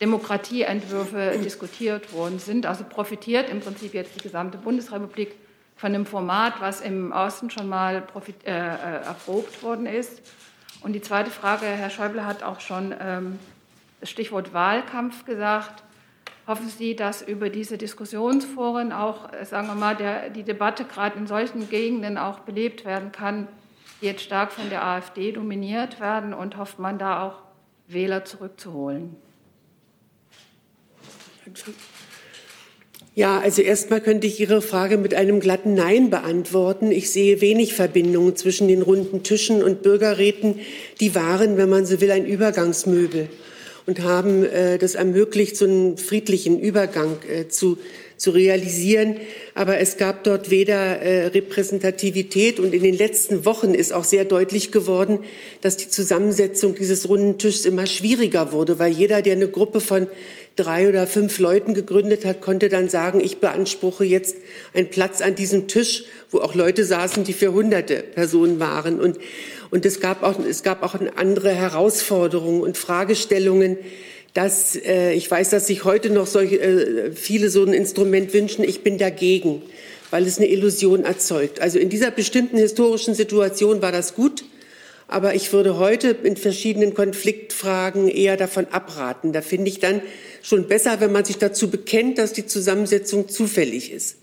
[0.00, 2.66] Demokratieentwürfe diskutiert worden sind.
[2.66, 5.34] Also profitiert im Prinzip jetzt die gesamte Bundesrepublik
[5.76, 10.22] von einem Format, was im Osten schon mal profit, äh, äh, erprobt worden ist.
[10.82, 13.38] Und die zweite Frage, Herr Schäuble hat auch schon ähm,
[14.00, 15.82] das Stichwort Wahlkampf gesagt.
[16.46, 21.18] Hoffen Sie, dass über diese Diskussionsforen auch, äh, sagen wir mal, der, die Debatte gerade
[21.18, 23.48] in solchen Gegenden auch belebt werden kann,
[24.00, 27.42] die jetzt stark von der AfD dominiert werden und hofft man da auch
[27.88, 29.16] Wähler zurückzuholen?
[33.14, 36.92] Ja, also erstmal könnte ich Ihre Frage mit einem glatten Nein beantworten.
[36.92, 40.60] Ich sehe wenig Verbindungen zwischen den runden Tischen und Bürgerräten.
[41.00, 43.28] Die waren, wenn man so will, ein Übergangsmöbel
[43.86, 47.78] und haben äh, das ermöglicht, so einen friedlichen Übergang äh, zu,
[48.18, 49.16] zu realisieren.
[49.54, 54.24] Aber es gab dort weder äh, Repräsentativität und in den letzten Wochen ist auch sehr
[54.24, 55.20] deutlich geworden,
[55.62, 60.08] dass die Zusammensetzung dieses runden Tisches immer schwieriger wurde, weil jeder, der eine Gruppe von
[60.56, 64.36] drei oder fünf Leuten gegründet hat, konnte dann sagen, ich beanspruche jetzt
[64.74, 68.98] einen Platz an diesem Tisch, wo auch Leute saßen, die für hunderte Personen waren.
[68.98, 69.18] Und,
[69.70, 73.76] und es, gab auch, es gab auch andere Herausforderungen und Fragestellungen,
[74.32, 78.64] dass äh, ich weiß, dass sich heute noch solche, äh, viele so ein Instrument wünschen.
[78.64, 79.62] Ich bin dagegen,
[80.10, 81.60] weil es eine Illusion erzeugt.
[81.60, 84.44] Also in dieser bestimmten historischen Situation war das gut.
[85.08, 89.32] Aber ich würde heute in verschiedenen Konfliktfragen eher davon abraten.
[89.32, 90.02] Da finde ich dann
[90.46, 94.16] schon besser, wenn man sich dazu bekennt, dass die Zusammensetzung zufällig ist.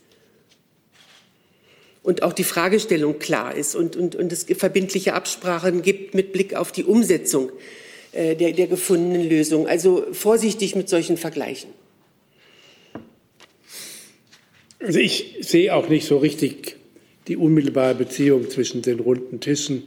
[2.02, 6.56] Und auch die Fragestellung klar ist und, und, und es verbindliche Absprachen gibt mit Blick
[6.56, 7.52] auf die Umsetzung
[8.14, 9.68] äh, der, der gefundenen Lösung.
[9.68, 11.72] Also vorsichtig mit solchen Vergleichen.
[14.80, 16.78] Also ich sehe auch nicht so richtig
[17.28, 19.84] die unmittelbare Beziehung zwischen den runden Tischen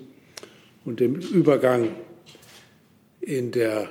[0.85, 1.95] und dem Übergang
[3.23, 3.89] in der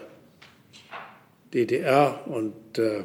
[1.55, 3.03] DDR und äh,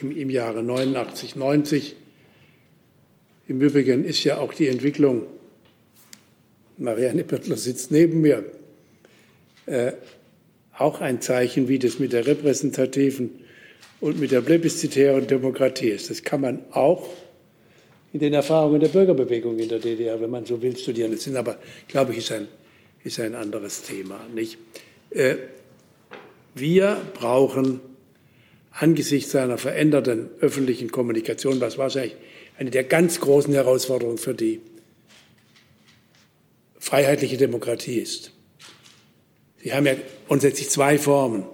[0.00, 1.96] im, im Jahre 89, 90.
[3.48, 5.26] Im Übrigen ist ja auch die Entwicklung,
[6.76, 8.44] Marianne Pöttler sitzt neben mir,
[9.66, 9.92] äh,
[10.76, 13.30] auch ein Zeichen, wie das mit der repräsentativen
[14.00, 16.08] und mit der plebiszitären Demokratie ist.
[16.08, 17.08] Das kann man auch
[18.12, 21.10] in den Erfahrungen der Bürgerbewegung in der DDR, wenn man so will, studieren.
[21.10, 22.46] Das sind aber, glaube ich, ist ein,
[23.02, 24.20] ist ein anderes Thema.
[24.32, 24.56] Nicht?
[25.10, 25.36] Äh,
[26.60, 27.80] wir brauchen
[28.70, 32.16] angesichts einer veränderten öffentlichen Kommunikation, was wahrscheinlich
[32.58, 34.60] eine der ganz großen Herausforderungen für die
[36.78, 38.32] freiheitliche Demokratie ist.
[39.62, 39.94] Sie haben ja
[40.28, 41.44] grundsätzlich zwei Formen,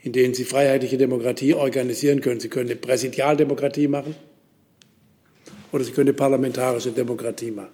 [0.00, 2.40] in denen Sie freiheitliche Demokratie organisieren können.
[2.40, 4.14] Sie können eine Präsidialdemokratie machen
[5.72, 7.72] oder Sie können eine parlamentarische Demokratie machen.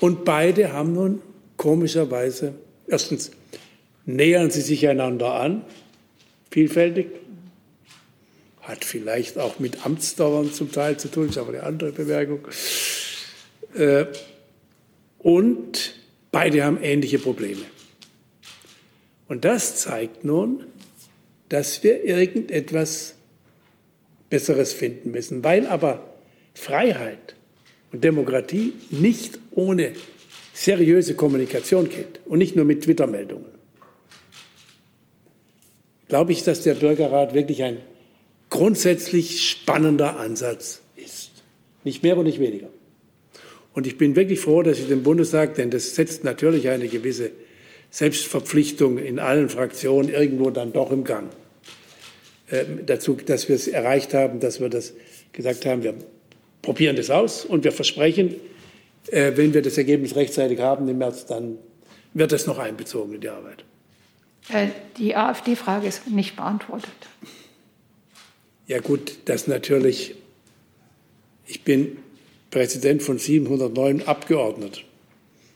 [0.00, 1.22] Und beide haben nun
[1.56, 2.54] komischerweise,
[2.86, 3.30] erstens
[4.06, 5.64] nähern sie sich einander an,
[6.54, 7.08] vielfältig.
[8.60, 12.46] Hat vielleicht auch mit Amtsdauern zum Teil zu tun, ist aber eine andere Bemerkung.
[13.74, 14.06] Äh,
[15.18, 15.96] und
[16.30, 17.62] beide haben ähnliche Probleme.
[19.26, 20.64] Und das zeigt nun,
[21.48, 23.16] dass wir irgendetwas
[24.30, 26.14] Besseres finden müssen, weil aber
[26.54, 27.34] Freiheit
[27.90, 29.92] und Demokratie nicht ohne
[30.52, 33.53] seriöse Kommunikation geht und nicht nur mit Twitter-Meldungen
[36.14, 37.78] glaube ich, dass der Bürgerrat wirklich ein
[38.48, 41.32] grundsätzlich spannender Ansatz ist.
[41.82, 42.68] Nicht mehr und nicht weniger.
[43.72, 47.32] Und ich bin wirklich froh, dass ich den Bundestag, denn das setzt natürlich eine gewisse
[47.90, 51.30] Selbstverpflichtung in allen Fraktionen irgendwo dann doch im Gang.
[52.48, 54.92] Äh, dazu, dass wir es erreicht haben, dass wir das
[55.32, 55.94] gesagt haben, wir
[56.62, 58.36] probieren das aus und wir versprechen,
[59.10, 61.58] äh, wenn wir das Ergebnis rechtzeitig haben im März, dann
[62.12, 63.64] wird das noch einbezogen in die Arbeit.
[64.48, 66.90] Äh, die AfD-Frage ist nicht beantwortet.
[68.66, 70.14] Ja gut, das natürlich,
[71.46, 71.98] ich bin
[72.50, 74.80] Präsident von 709 Abgeordneten.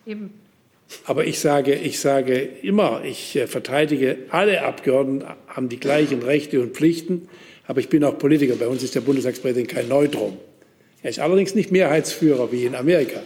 [0.07, 0.33] Eben.
[1.05, 6.61] Aber ich sage, ich sage immer, ich äh, verteidige alle Abgeordneten, haben die gleichen Rechte
[6.61, 7.29] und Pflichten.
[7.66, 8.57] Aber ich bin auch Politiker.
[8.57, 10.38] Bei uns ist der Bundestagspräsident kein Neutrum.
[11.03, 13.20] Er ist allerdings nicht Mehrheitsführer wie in Amerika,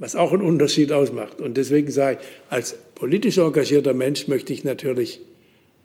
[0.00, 1.40] was auch einen Unterschied ausmacht.
[1.40, 5.20] Und deswegen sage ich, als politisch engagierter Mensch möchte ich natürlich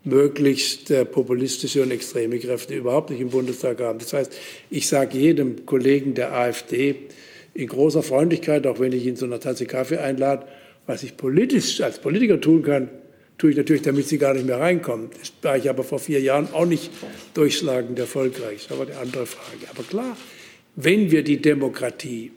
[0.06, 4.00] möglichst äh, populistische und extreme Kräfte überhaupt nicht im Bundestag haben.
[4.00, 4.34] Das heißt,
[4.70, 6.96] ich sage jedem Kollegen der AfD
[7.54, 10.48] in großer Freundlichkeit, auch wenn ich ihn zu einer Tasse Kaffee einlade,
[10.86, 12.90] was ich politisch als Politiker tun kann,
[13.38, 15.10] tue ich natürlich, damit sie gar nicht mehr reinkommen.
[15.20, 16.90] Das war ich aber vor vier Jahren auch nicht
[17.34, 18.68] durchschlagend erfolgreich.
[18.70, 19.70] Das war eine andere Frage.
[19.70, 20.16] Aber klar,
[20.76, 22.32] wenn wir die Demokratie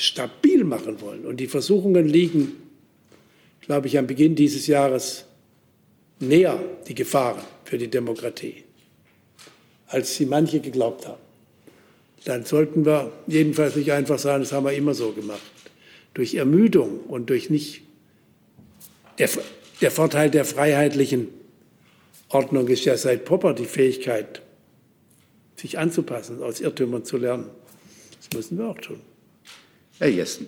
[0.00, 2.52] stabil machen wollen und die Versuchungen liegen,
[3.60, 5.26] glaube ich, am Beginn dieses Jahres
[6.18, 6.58] näher,
[6.88, 8.64] die Gefahren für die Demokratie,
[9.86, 11.20] als sie manche geglaubt haben,
[12.24, 15.40] dann sollten wir jedenfalls nicht einfach sagen, das haben wir immer so gemacht.
[16.14, 17.82] Durch Ermüdung und durch nicht
[19.18, 19.28] der,
[19.80, 21.28] der Vorteil der freiheitlichen
[22.28, 24.42] Ordnung ist ja seit Popper die Fähigkeit,
[25.56, 27.50] sich anzupassen, aus Irrtümern zu lernen.
[28.16, 29.00] Das müssen wir auch tun.
[30.00, 30.46] Herr Jessen.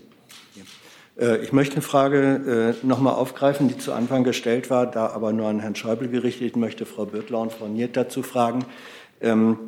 [1.20, 5.08] Äh, ich möchte eine Frage äh, noch mal aufgreifen, die zu Anfang gestellt war, da
[5.08, 6.48] aber nur an Herrn Schäuble gerichtet.
[6.48, 8.64] Ich möchte Frau Birtler und Frau Niert dazu fragen.
[9.20, 9.58] Ähm,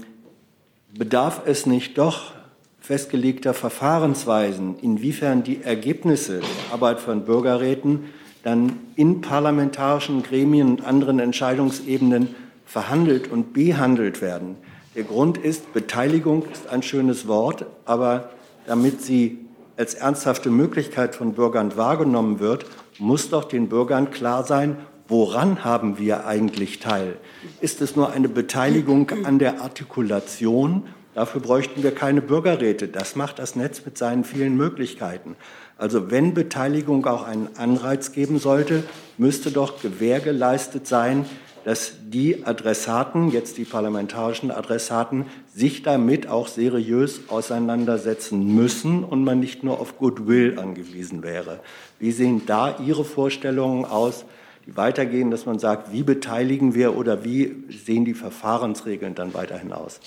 [0.97, 2.33] bedarf es nicht doch
[2.81, 8.07] festgelegter Verfahrensweisen, inwiefern die Ergebnisse der Arbeit von Bürgerräten
[8.43, 14.57] dann in parlamentarischen Gremien und anderen Entscheidungsebenen verhandelt und behandelt werden?
[14.95, 18.31] Der Grund ist, Beteiligung ist ein schönes Wort, aber
[18.67, 19.44] damit sie
[19.77, 22.67] als ernsthafte Möglichkeit von Bürgern wahrgenommen wird,
[22.99, 24.77] muss doch den Bürgern klar sein,
[25.09, 27.17] woran haben wir eigentlich teil?
[27.61, 30.85] Ist es nur eine Beteiligung an der Artikulation?
[31.15, 32.89] Dafür bräuchten wir keine Bürgerräte.
[32.89, 35.37] Das macht das Netz mit seinen vielen Möglichkeiten.
[35.77, 38.85] Also wenn Beteiligung auch einen Anreiz geben sollte,
[39.19, 41.27] müsste doch Gewähr geleistet sein,
[41.65, 49.41] dass die Adressaten, jetzt die parlamentarischen Adressaten, sich damit auch seriös auseinandersetzen müssen und man
[49.41, 51.61] nicht nur auf Goodwill angewiesen wäre.
[51.99, 54.27] Wie sehen da Ihre Vorstellungen aus,
[54.67, 59.73] die weitergehen, dass man sagt, wie beteiligen wir oder wie sehen die Verfahrensregeln dann weiterhin
[59.73, 60.01] aus?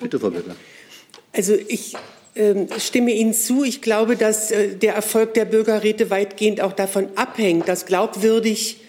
[0.00, 0.56] Bitte, Frau Bittner.
[1.32, 1.94] Also ich
[2.34, 3.62] äh, stimme Ihnen zu.
[3.62, 8.85] Ich glaube, dass äh, der Erfolg der Bürgerräte weitgehend auch davon abhängt, dass glaubwürdig äh,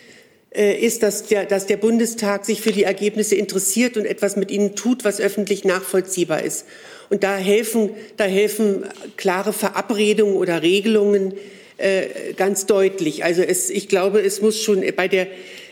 [0.51, 4.75] ist, dass der, dass der Bundestag sich für die Ergebnisse interessiert und etwas mit ihnen
[4.75, 6.65] tut, was öffentlich nachvollziehbar ist.
[7.10, 8.86] Und da helfen, da helfen
[9.17, 11.33] klare Verabredungen oder Regelungen
[11.77, 13.23] äh, ganz deutlich.
[13.23, 15.27] Also es, ich glaube, es muss schon bei der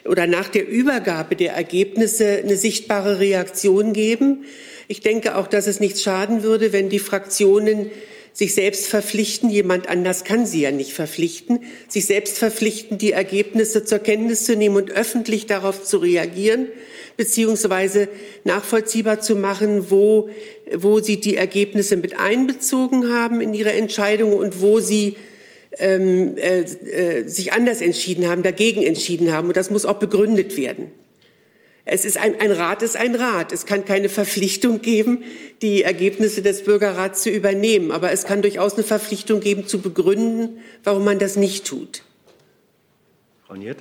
[0.05, 4.45] oder nach der Übergabe der Ergebnisse eine sichtbare Reaktion geben.
[4.87, 7.89] Ich denke auch, dass es nichts schaden würde, wenn die Fraktionen
[8.35, 13.85] sich selbst verpflichten, jemand anders kann sie ja nicht verpflichten, sich selbst verpflichten, die Ergebnisse
[13.85, 16.67] zur Kenntnis zu nehmen und öffentlich darauf zu reagieren,
[17.15, 18.09] beziehungsweise
[18.43, 20.29] nachvollziehbar zu machen, wo,
[20.75, 25.15] wo sie die Ergebnisse mit einbezogen haben in ihre Entscheidung und wo sie
[25.77, 29.47] ähm, äh, äh, sich anders entschieden haben, dagegen entschieden haben.
[29.47, 30.91] Und das muss auch begründet werden.
[31.87, 33.51] Es ist ein, ein Rat ist ein Rat.
[33.51, 35.23] Es kann keine Verpflichtung geben,
[35.61, 37.91] die Ergebnisse des Bürgerrats zu übernehmen.
[37.91, 42.01] Aber es kann durchaus eine Verpflichtung geben, zu begründen, warum man das nicht tut.
[43.45, 43.77] Frau Niert?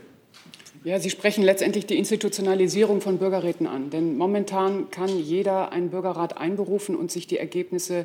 [0.85, 3.89] Ja, Sie sprechen letztendlich die Institutionalisierung von Bürgerräten an.
[3.89, 8.05] Denn momentan kann jeder einen Bürgerrat einberufen und sich die Ergebnisse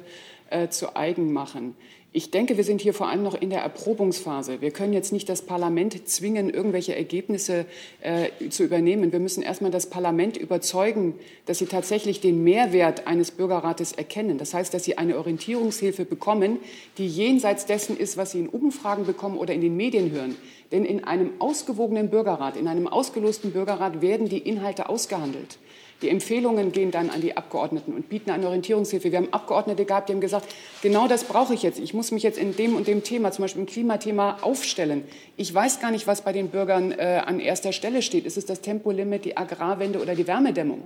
[0.50, 1.76] äh, zu eigen machen.
[2.12, 4.62] Ich denke, wir sind hier vor allem noch in der Erprobungsphase.
[4.62, 7.67] Wir können jetzt nicht das Parlament zwingen, irgendwelche Ergebnisse
[8.02, 9.12] äh, zu übernehmen.
[9.12, 11.13] Wir müssen erstmal das Parlament überzeugen,
[11.45, 14.39] dass sie tatsächlich den Mehrwert eines Bürgerrates erkennen.
[14.39, 16.58] Das heißt, dass sie eine Orientierungshilfe bekommen,
[16.98, 20.36] die jenseits dessen ist, was sie in Umfragen bekommen oder in den Medien hören.
[20.72, 25.60] Denn in einem ausgewogenen Bürgerrat, in einem ausgelosten Bürgerrat werden die Inhalte ausgehandelt.
[26.02, 29.12] Die Empfehlungen gehen dann an die Abgeordneten und bieten eine Orientierungshilfe.
[29.12, 30.48] Wir haben Abgeordnete gehabt, die haben gesagt,
[30.82, 31.78] genau das brauche ich jetzt.
[31.80, 35.04] Ich muss mich jetzt in dem und dem Thema, zum Beispiel im Klimathema, aufstellen.
[35.36, 38.26] Ich weiß gar nicht, was bei den Bürgern äh, an erster Stelle steht.
[38.26, 40.84] Ist es das Tempolimit, die Agrarwende oder die Wärmedämmung?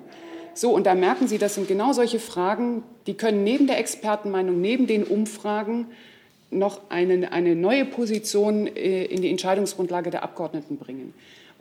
[0.56, 4.62] So, und da merken Sie, das sind genau solche Fragen, die können neben der Expertenmeinung,
[4.62, 5.88] neben den Umfragen
[6.50, 11.14] noch eine, eine neue Position äh, in die Entscheidungsgrundlage der Abgeordneten bringen.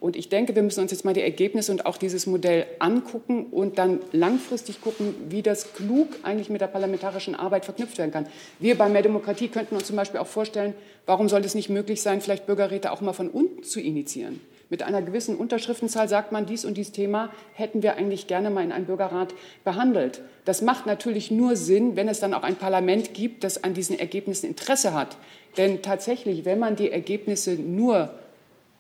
[0.03, 3.46] Und ich denke, wir müssen uns jetzt mal die Ergebnisse und auch dieses Modell angucken
[3.53, 8.26] und dann langfristig gucken, wie das klug eigentlich mit der parlamentarischen Arbeit verknüpft werden kann.
[8.59, 10.74] Wir bei Mehr Demokratie könnten uns zum Beispiel auch vorstellen,
[11.07, 14.40] warum soll es nicht möglich sein, vielleicht Bürgerräte auch mal von unten zu initiieren?
[14.70, 18.64] Mit einer gewissen Unterschriftenzahl sagt man, dies und dies Thema hätten wir eigentlich gerne mal
[18.64, 19.32] in einem Bürgerrat
[19.62, 20.20] behandelt.
[20.44, 24.00] Das macht natürlich nur Sinn, wenn es dann auch ein Parlament gibt, das an diesen
[24.00, 25.16] Ergebnissen Interesse hat.
[25.59, 28.11] Denn tatsächlich, wenn man die Ergebnisse nur,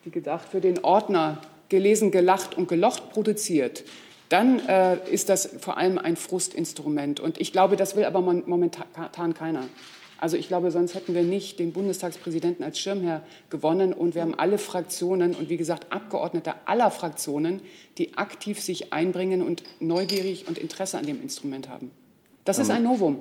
[0.04, 3.84] wie gesagt, für den Ordner gelesen, gelacht und gelocht produziert,
[4.28, 7.20] dann äh, ist das vor allem ein Frustinstrument.
[7.20, 9.64] Und ich glaube, das will aber momentan keiner.
[10.18, 13.92] Also ich glaube, sonst hätten wir nicht den Bundestagspräsidenten als Schirmherr gewonnen.
[13.92, 17.60] Und wir haben alle Fraktionen und wie gesagt Abgeordnete aller Fraktionen,
[17.98, 21.90] die aktiv sich einbringen und neugierig und Interesse an dem Instrument haben.
[22.44, 23.18] Das ist ein Novum.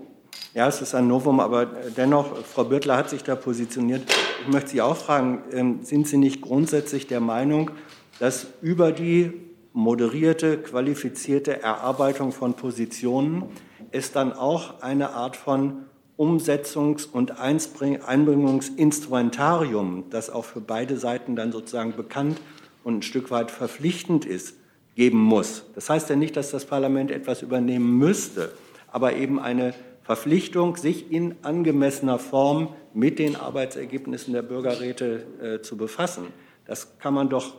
[0.54, 4.04] Ja, es ist ein Novum, aber dennoch, Frau Birtler hat sich da positioniert.
[4.42, 7.72] Ich möchte Sie auch fragen, ähm, sind Sie nicht grundsätzlich der Meinung,
[8.20, 9.32] dass über die
[9.74, 13.44] moderierte, qualifizierte Erarbeitung von Positionen
[13.92, 15.86] es dann auch eine Art von
[16.18, 22.40] Umsetzungs- und Einbringungsinstrumentarium, das auch für beide Seiten dann sozusagen bekannt
[22.84, 24.58] und ein Stück weit verpflichtend ist,
[24.96, 25.64] geben muss.
[25.76, 28.52] Das heißt ja nicht, dass das Parlament etwas übernehmen müsste,
[28.92, 29.74] aber eben eine
[30.04, 36.28] Verpflichtung, sich in angemessener Form mit den Arbeitsergebnissen der Bürgerräte äh, zu befassen.
[36.66, 37.56] Das kann man doch,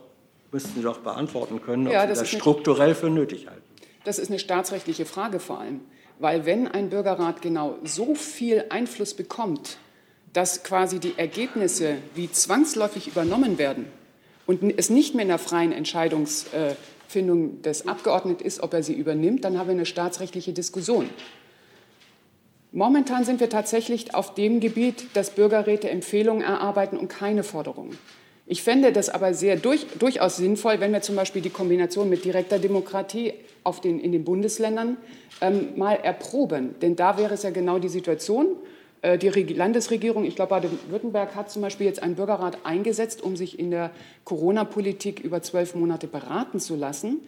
[0.50, 3.62] müssten Sie doch beantworten können, ob ja, das Sie das strukturell für nötig halten.
[4.04, 5.80] Das ist eine staatsrechtliche Frage vor allem.
[6.18, 9.78] Weil wenn ein Bürgerrat genau so viel Einfluss bekommt,
[10.32, 13.86] dass quasi die Ergebnisse wie zwangsläufig übernommen werden
[14.46, 19.44] und es nicht mehr in der freien Entscheidungsfindung des Abgeordneten ist, ob er sie übernimmt,
[19.44, 21.10] dann haben wir eine staatsrechtliche Diskussion.
[22.72, 27.98] Momentan sind wir tatsächlich auf dem Gebiet, dass Bürgerräte Empfehlungen erarbeiten und keine Forderungen.
[28.46, 32.24] Ich fände das aber sehr durch, durchaus sinnvoll, wenn wir zum Beispiel die Kombination mit
[32.24, 34.96] direkter Demokratie auf den, in den Bundesländern
[35.42, 36.74] ähm, mal erproben.
[36.80, 38.56] Denn da wäre es ja genau die Situation.
[39.02, 43.58] Äh, die Landesregierung, ich glaube, Baden-Württemberg hat zum Beispiel jetzt einen Bürgerrat eingesetzt, um sich
[43.58, 43.90] in der
[44.24, 47.20] Corona-Politik über zwölf Monate beraten zu lassen.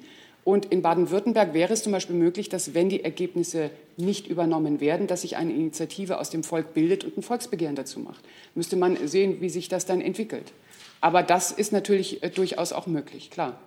[0.45, 5.07] Und in Baden-Württemberg wäre es zum Beispiel möglich, dass, wenn die Ergebnisse nicht übernommen werden,
[5.07, 8.23] dass sich eine Initiative aus dem Volk bildet und ein Volksbegehren dazu macht.
[8.55, 10.53] Müsste man sehen, wie sich das dann entwickelt.
[11.01, 13.59] Aber das ist natürlich äh, durchaus auch möglich, klar.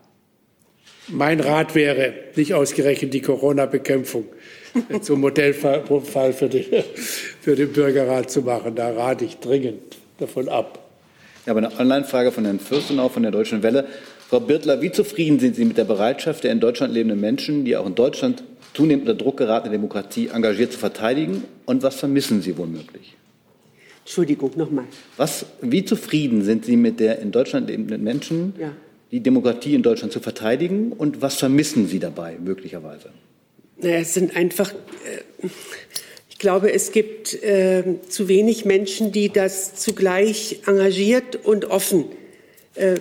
[1.08, 4.26] Mein Rat wäre, nicht ausgerechnet die Corona-Bekämpfung
[5.02, 5.84] zum Modellfall
[6.34, 6.66] für den,
[7.42, 8.76] für den Bürgerrat zu machen.
[8.76, 9.82] Da rate ich dringend
[10.20, 10.80] davon ab.
[11.46, 13.88] Ja, aber eine Online-Frage von Herrn Fürstenau von der Deutschen Welle.
[14.30, 17.78] Frau Birtler, wie zufrieden sind Sie mit der Bereitschaft der in Deutschland lebenden Menschen, die
[17.78, 21.46] auch in Deutschland zunehmend unter Druck geratene Demokratie engagiert zu verteidigen?
[21.66, 23.16] Und was vermissen Sie womöglich?
[24.02, 24.84] Entschuldigung, nochmal.
[25.16, 28.74] Was, wie zufrieden sind Sie mit der in Deutschland lebenden Menschen, ja.
[29.12, 30.92] die Demokratie in Deutschland zu verteidigen?
[30.92, 33.12] Und was vermissen Sie dabei möglicherweise?
[33.78, 35.48] Naja, es sind einfach, äh,
[36.30, 42.06] ich glaube, es gibt äh, zu wenig Menschen, die das zugleich engagiert und offen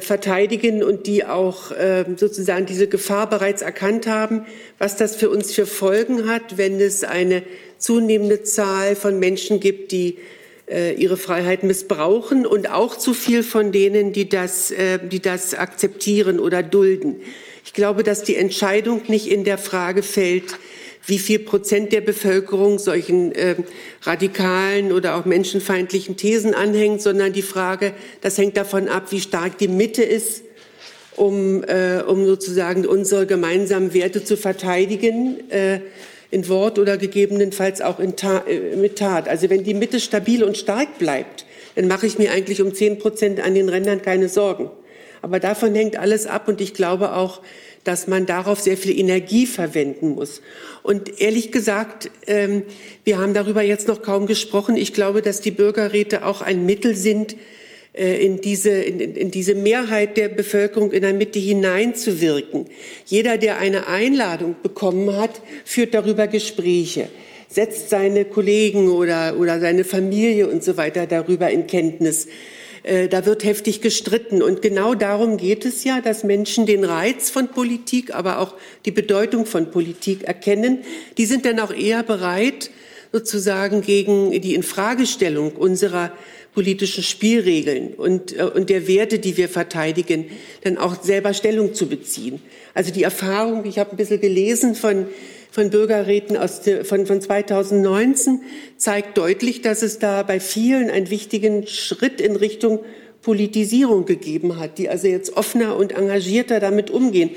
[0.00, 4.46] verteidigen und die auch äh, sozusagen diese Gefahr bereits erkannt haben,
[4.78, 7.42] was das für uns für Folgen hat, wenn es eine
[7.78, 10.18] zunehmende Zahl von Menschen gibt, die
[10.68, 15.54] äh, ihre Freiheit missbrauchen und auch zu viel von denen, die das, äh, die das
[15.54, 17.16] akzeptieren oder dulden.
[17.64, 20.58] Ich glaube, dass die Entscheidung nicht in der Frage fällt,
[21.06, 23.54] wie viel Prozent der Bevölkerung solchen äh,
[24.02, 29.58] radikalen oder auch menschenfeindlichen Thesen anhängt, sondern die Frage, das hängt davon ab, wie stark
[29.58, 30.42] die Mitte ist,
[31.14, 35.48] um, äh, um sozusagen unsere gemeinsamen Werte zu verteidigen.
[35.50, 35.80] Äh,
[36.30, 39.28] in Wort oder gegebenenfalls auch Ta äh, mit Tat.
[39.28, 41.46] Also wenn die Mitte stabil und stark bleibt,
[41.76, 44.70] dann mache ich mir eigentlich um zehn Prozent an den Rändern keine Sorgen.
[45.22, 47.40] Aber davon hängt alles ab und ich glaube auch,
[47.86, 50.42] dass man darauf sehr viel Energie verwenden muss.
[50.82, 52.62] Und ehrlich gesagt, ähm,
[53.04, 54.76] wir haben darüber jetzt noch kaum gesprochen.
[54.76, 57.36] Ich glaube, dass die Bürgerräte auch ein Mittel sind,
[57.96, 62.66] äh, in diese, in, in diese Mehrheit der Bevölkerung in der Mitte hineinzuwirken.
[63.06, 67.08] Jeder, der eine Einladung bekommen hat, führt darüber Gespräche,
[67.48, 72.28] setzt seine Kollegen oder, oder seine Familie und so weiter darüber in Kenntnis.
[72.86, 74.42] Äh, da wird heftig gestritten.
[74.42, 78.92] Und genau darum geht es ja, dass Menschen den Reiz von Politik, aber auch die
[78.92, 80.84] Bedeutung von Politik erkennen.
[81.18, 82.70] Die sind dann auch eher bereit,
[83.12, 86.12] sozusagen gegen die Infragestellung unserer
[86.54, 90.26] politischen Spielregeln und, äh, und der Werte, die wir verteidigen,
[90.62, 92.40] dann auch selber Stellung zu beziehen.
[92.72, 95.08] Also die Erfahrung, ich habe ein bisschen gelesen von,
[95.56, 98.42] von Bürgerräten aus, von, von 2019,
[98.76, 102.80] zeigt deutlich, dass es da bei vielen einen wichtigen Schritt in Richtung
[103.22, 107.30] Politisierung gegeben hat, die also jetzt offener und engagierter damit umgehen.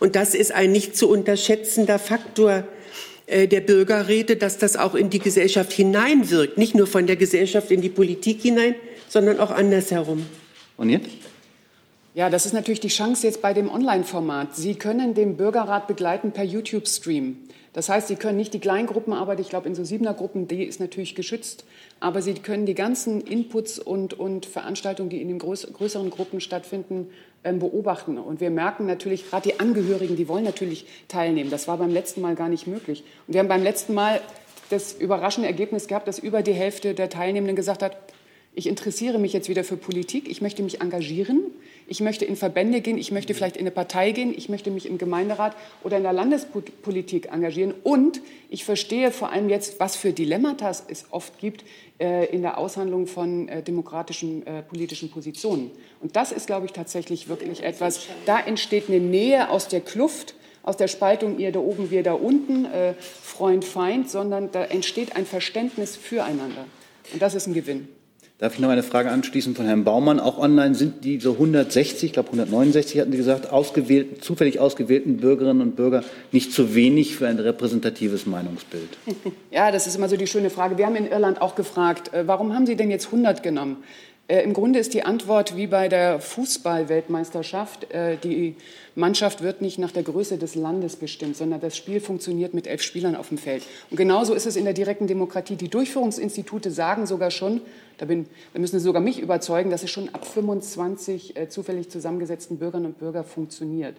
[0.00, 2.66] Und das ist ein nicht zu unterschätzender Faktor
[3.26, 7.70] äh, der Bürgerräte, dass das auch in die Gesellschaft hineinwirkt, nicht nur von der Gesellschaft
[7.70, 8.74] in die Politik hinein,
[9.06, 10.24] sondern auch andersherum.
[10.78, 11.10] Und jetzt?
[12.14, 14.56] Ja, das ist natürlich die Chance jetzt bei dem Online-Format.
[14.56, 17.36] Sie können den Bürgerrat begleiten per YouTube-Stream.
[17.76, 21.14] Das heißt, Sie können nicht die Kleingruppenarbeit, ich glaube in so Siebener-Gruppen, die ist natürlich
[21.14, 21.66] geschützt,
[22.00, 26.40] aber Sie können die ganzen Inputs und, und Veranstaltungen, die in den größ größeren Gruppen
[26.40, 27.10] stattfinden,
[27.44, 28.16] ähm, beobachten.
[28.16, 31.50] Und wir merken natürlich, gerade die Angehörigen, die wollen natürlich teilnehmen.
[31.50, 33.04] Das war beim letzten Mal gar nicht möglich.
[33.26, 34.22] Und wir haben beim letzten Mal
[34.70, 37.98] das überraschende Ergebnis gehabt, dass über die Hälfte der Teilnehmenden gesagt hat,
[38.56, 41.42] ich interessiere mich jetzt wieder für Politik, ich möchte mich engagieren,
[41.86, 44.86] ich möchte in Verbände gehen, ich möchte vielleicht in eine Partei gehen, ich möchte mich
[44.86, 45.54] im Gemeinderat
[45.84, 51.04] oder in der Landespolitik engagieren und ich verstehe vor allem jetzt, was für Dilemmata es
[51.10, 51.64] oft gibt
[52.00, 55.70] äh, in der Aushandlung von äh, demokratischen äh, politischen Positionen.
[56.00, 60.34] Und das ist, glaube ich, tatsächlich wirklich etwas, da entsteht eine Nähe aus der Kluft,
[60.62, 65.14] aus der Spaltung ihr da oben, wir da unten, äh, Freund, Feind, sondern da entsteht
[65.14, 66.64] ein Verständnis füreinander.
[67.12, 67.88] Und das ist ein Gewinn.
[68.38, 70.20] Darf ich noch eine Frage anschließen von Herrn Baumann?
[70.20, 75.16] Auch online sind die so 160, ich glaube 169 hatten Sie gesagt, ausgewählten, zufällig ausgewählten
[75.16, 78.98] Bürgerinnen und Bürger nicht zu wenig für ein repräsentatives Meinungsbild?
[79.50, 80.76] Ja, das ist immer so die schöne Frage.
[80.76, 83.78] Wir haben in Irland auch gefragt, äh, warum haben Sie denn jetzt 100 genommen?
[84.28, 87.92] Äh, Im Grunde ist die Antwort wie bei der Fußball-Weltmeisterschaft.
[87.92, 88.56] Äh, die
[88.94, 92.82] Mannschaft wird nicht nach der Größe des Landes bestimmt, sondern das Spiel funktioniert mit elf
[92.82, 93.62] Spielern auf dem Feld.
[93.90, 95.54] Und genauso ist es in der direkten Demokratie.
[95.54, 97.60] Die Durchführungsinstitute sagen sogar schon,
[97.98, 101.88] da, bin, da müssen Sie sogar mich überzeugen, dass es schon ab 25 äh, zufällig
[101.90, 103.96] zusammengesetzten Bürgerinnen und Bürgern funktioniert.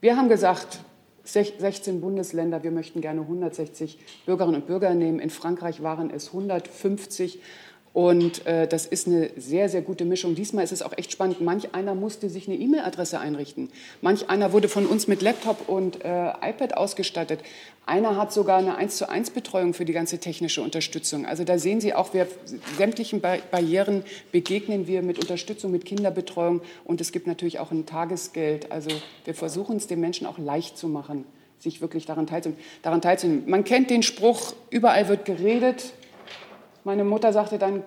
[0.00, 0.80] Wir haben gesagt,
[1.24, 5.20] 16 Bundesländer, wir möchten gerne 160 Bürgerinnen und Bürger nehmen.
[5.20, 7.40] In Frankreich waren es 150.
[7.98, 10.36] Und äh, das ist eine sehr, sehr gute Mischung.
[10.36, 11.40] Diesmal ist es auch echt spannend.
[11.40, 13.70] Manch einer musste sich eine E-Mail-Adresse einrichten.
[14.02, 17.40] Manch einer wurde von uns mit Laptop und äh, iPad ausgestattet.
[17.86, 21.26] Einer hat sogar eine 1 zu 1 Betreuung für die ganze technische Unterstützung.
[21.26, 22.28] Also da sehen Sie auch, wir,
[22.76, 26.60] sämtlichen Barrieren begegnen wir mit Unterstützung, mit Kinderbetreuung.
[26.84, 28.70] Und es gibt natürlich auch ein Tagesgeld.
[28.70, 28.90] Also
[29.24, 31.24] wir versuchen es den Menschen auch leicht zu machen,
[31.58, 32.62] sich wirklich daran teilzunehmen.
[32.82, 33.50] Daran teilzunehmen.
[33.50, 35.94] Man kennt den Spruch, überall wird geredet,
[36.88, 37.82] meine Mutter sagte dann,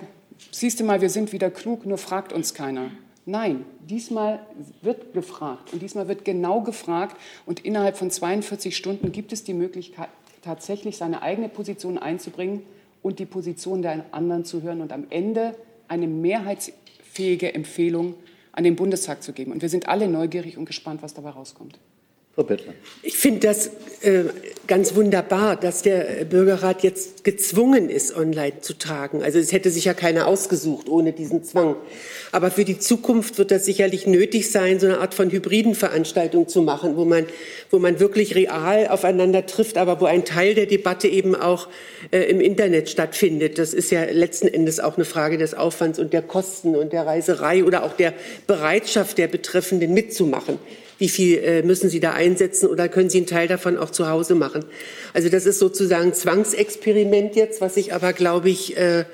[0.51, 2.91] siehst du mal, wir sind wieder klug, nur fragt uns keiner.
[3.25, 4.45] Nein, diesmal
[4.83, 9.55] wird gefragt und diesmal wird genau gefragt und innerhalb von 42 Stunden gibt es die
[9.55, 10.09] Möglichkeit,
[10.43, 12.61] tatsächlich seine eigene Position einzubringen
[13.01, 15.55] und die Position der anderen zu hören und am Ende
[15.87, 18.13] eine mehrheitsfähige Empfehlung
[18.51, 19.51] an den Bundestag zu geben.
[19.51, 21.79] Und wir sind alle neugierig und gespannt, was dabei rauskommt.
[22.35, 22.73] Frau Bettler.
[23.03, 23.71] Ich finde das
[24.03, 24.23] äh,
[24.65, 29.21] ganz wunderbar, dass der Bürgerrat jetzt gezwungen ist, online zu tagen.
[29.21, 31.75] Also es hätte sich ja keiner ausgesucht ohne diesen Zwang.
[32.31, 36.47] Aber für die Zukunft wird das sicherlich nötig sein, so eine Art von hybriden Veranstaltung
[36.47, 37.25] zu machen, wo man,
[37.69, 41.67] wo man wirklich real aufeinander trifft, aber wo ein Teil der Debatte eben auch
[42.11, 43.59] äh, im Internet stattfindet.
[43.59, 47.05] Das ist ja letzten Endes auch eine Frage des Aufwands und der Kosten und der
[47.05, 48.13] Reiserei oder auch der
[48.47, 50.59] Bereitschaft der Betreffenden mitzumachen
[51.01, 54.07] wie viel äh, müssen Sie da einsetzen oder können Sie einen Teil davon auch zu
[54.07, 54.63] Hause machen.
[55.15, 59.05] Also das ist sozusagen Zwangsexperiment jetzt, was ich aber, glaube ich, äh,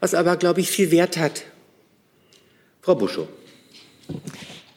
[0.00, 1.44] was aber, glaube ich, viel Wert hat.
[2.82, 3.28] Frau Buschow.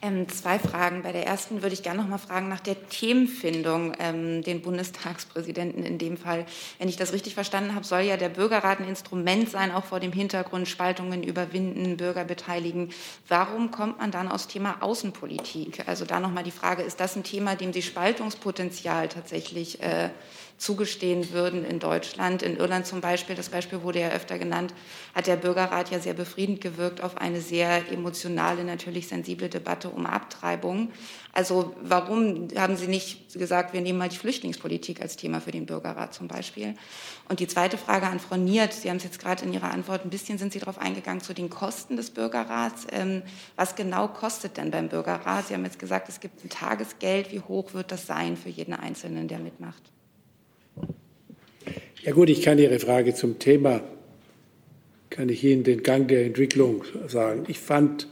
[0.02, 1.04] Ähm, zwei Fragen.
[1.04, 5.84] Bei der ersten würde ich gerne noch mal fragen nach der Themenfindung, ähm, den Bundestagspräsidenten
[5.84, 6.46] in dem Fall.
[6.78, 10.00] Wenn ich das richtig verstanden habe, soll ja der Bürgerrat ein Instrument sein, auch vor
[10.00, 12.92] dem Hintergrund Spaltungen überwinden, Bürger beteiligen.
[13.28, 15.84] Warum kommt man dann aus Thema Außenpolitik?
[15.86, 20.12] Also da noch mal die Frage, ist das ein Thema, dem Sie Spaltungspotenzial tatsächlich äh,
[20.60, 22.44] zugestehen würden in Deutschland.
[22.44, 24.74] In Irland zum Beispiel, das Beispiel wurde ja öfter genannt,
[25.16, 30.06] hat der Bürgerrat ja sehr befriedend gewirkt auf eine sehr emotionale, natürlich sensible Debatte um
[30.06, 30.92] Abtreibung.
[31.32, 35.66] Also warum haben Sie nicht gesagt, wir nehmen mal die Flüchtlingspolitik als Thema für den
[35.66, 36.76] Bürgerrat zum Beispiel?
[37.30, 40.04] Und die zweite Frage an Frau Niert, Sie haben es jetzt gerade in Ihrer Antwort
[40.04, 42.86] ein bisschen sind Sie darauf eingegangen zu den Kosten des Bürgerrats.
[42.92, 43.22] Ähm,
[43.56, 45.48] was genau kostet denn beim Bürgerrat?
[45.48, 47.32] Sie haben jetzt gesagt, es gibt ein Tagesgeld.
[47.32, 49.84] Wie hoch wird das sein für jeden Einzelnen, der mitmacht?
[52.04, 53.82] Ja gut, ich kann Ihre Frage zum Thema,
[55.10, 57.44] kann ich Ihnen den Gang der Entwicklung sagen.
[57.48, 58.08] Ich fand,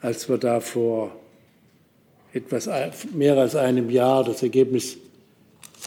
[0.00, 1.14] als wir da vor
[2.32, 2.68] etwas
[3.12, 4.98] mehr als einem Jahr das Ergebnis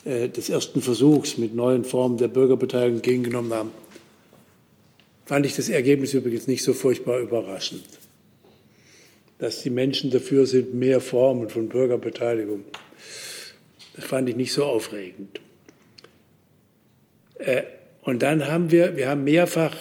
[0.05, 3.71] äh, des ersten Versuchs mit neuen Formen der Bürgerbeteiligung entgegengenommen haben,
[5.25, 7.83] fand ich das Ergebnis übrigens nicht so furchtbar überraschend.
[9.39, 12.63] Dass die Menschen dafür sind, mehr Formen von Bürgerbeteiligung.
[13.97, 15.41] Das fand ich nicht so aufregend.
[17.39, 17.63] Äh,
[18.03, 19.75] und dann haben wir, wir haben mehrfach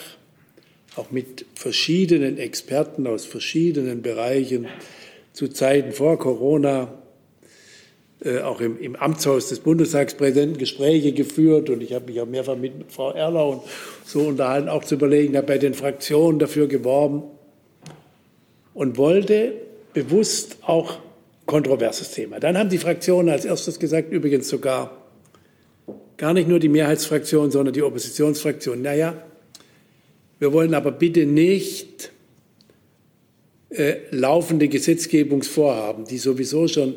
[0.96, 4.66] auch mit verschiedenen Experten aus verschiedenen Bereichen
[5.32, 6.94] zu Zeiten vor Corona,
[8.24, 12.56] äh, auch im, im, Amtshaus des Bundestagspräsidenten Gespräche geführt und ich habe mich auch mehrfach
[12.56, 13.62] mit, Frau Erler und
[14.06, 17.22] so unterhalten, auch zu überlegen, habe bei den Fraktionen dafür geworben
[18.72, 19.52] und wollte
[19.92, 20.98] bewusst auch
[21.47, 22.40] kontroverses Thema.
[22.40, 25.07] Dann haben die Fraktionen als erstes gesagt, übrigens sogar
[26.16, 28.82] gar nicht nur die Mehrheitsfraktion, sondern die Oppositionsfraktion.
[28.82, 29.14] Naja,
[30.38, 32.11] wir wollen aber bitte nicht
[33.70, 36.94] äh, laufende Gesetzgebungsvorhaben, die sowieso schon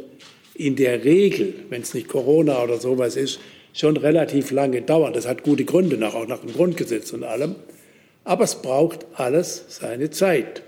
[0.56, 3.40] in der Regel, wenn es nicht Corona oder sowas ist,
[3.74, 5.14] schon relativ lange dauern.
[5.14, 7.56] Das hat gute Gründe, auch nach dem Grundgesetz und allem.
[8.24, 10.64] Aber es braucht alles seine Zeit.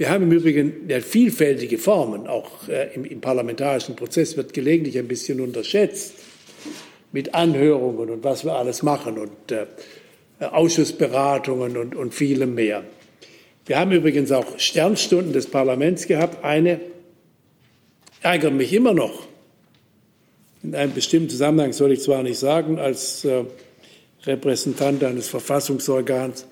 [0.00, 4.96] Wir haben im Übrigen ja, vielfältige Formen, auch äh, im, im, parlamentarischen Prozess wird gelegentlich
[4.96, 6.14] ein bisschen unterschätzt,
[7.12, 9.66] mit Anhörungen und was wir alles machen und äh,
[10.42, 12.82] Ausschussberatungen und, und vielem mehr.
[13.66, 16.42] Wir haben übrigens auch Sternstunden des Parlaments gehabt.
[16.46, 16.80] Eine
[18.22, 19.26] ärgert mich immer noch.
[20.62, 23.44] In einem bestimmten Zusammenhang soll ich zwar nicht sagen, als äh,
[24.24, 26.46] Repräsentant eines Verfassungsorgans.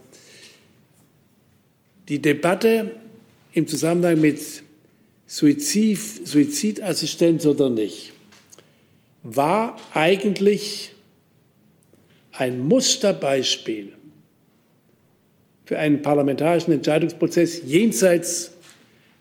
[2.11, 2.90] Die Debatte
[3.53, 4.40] im Zusammenhang mit
[5.26, 8.12] Suizid, Suizidassistenz oder nicht
[9.22, 10.92] war eigentlich
[12.32, 13.92] ein Musterbeispiel
[15.64, 18.53] für einen parlamentarischen Entscheidungsprozess jenseits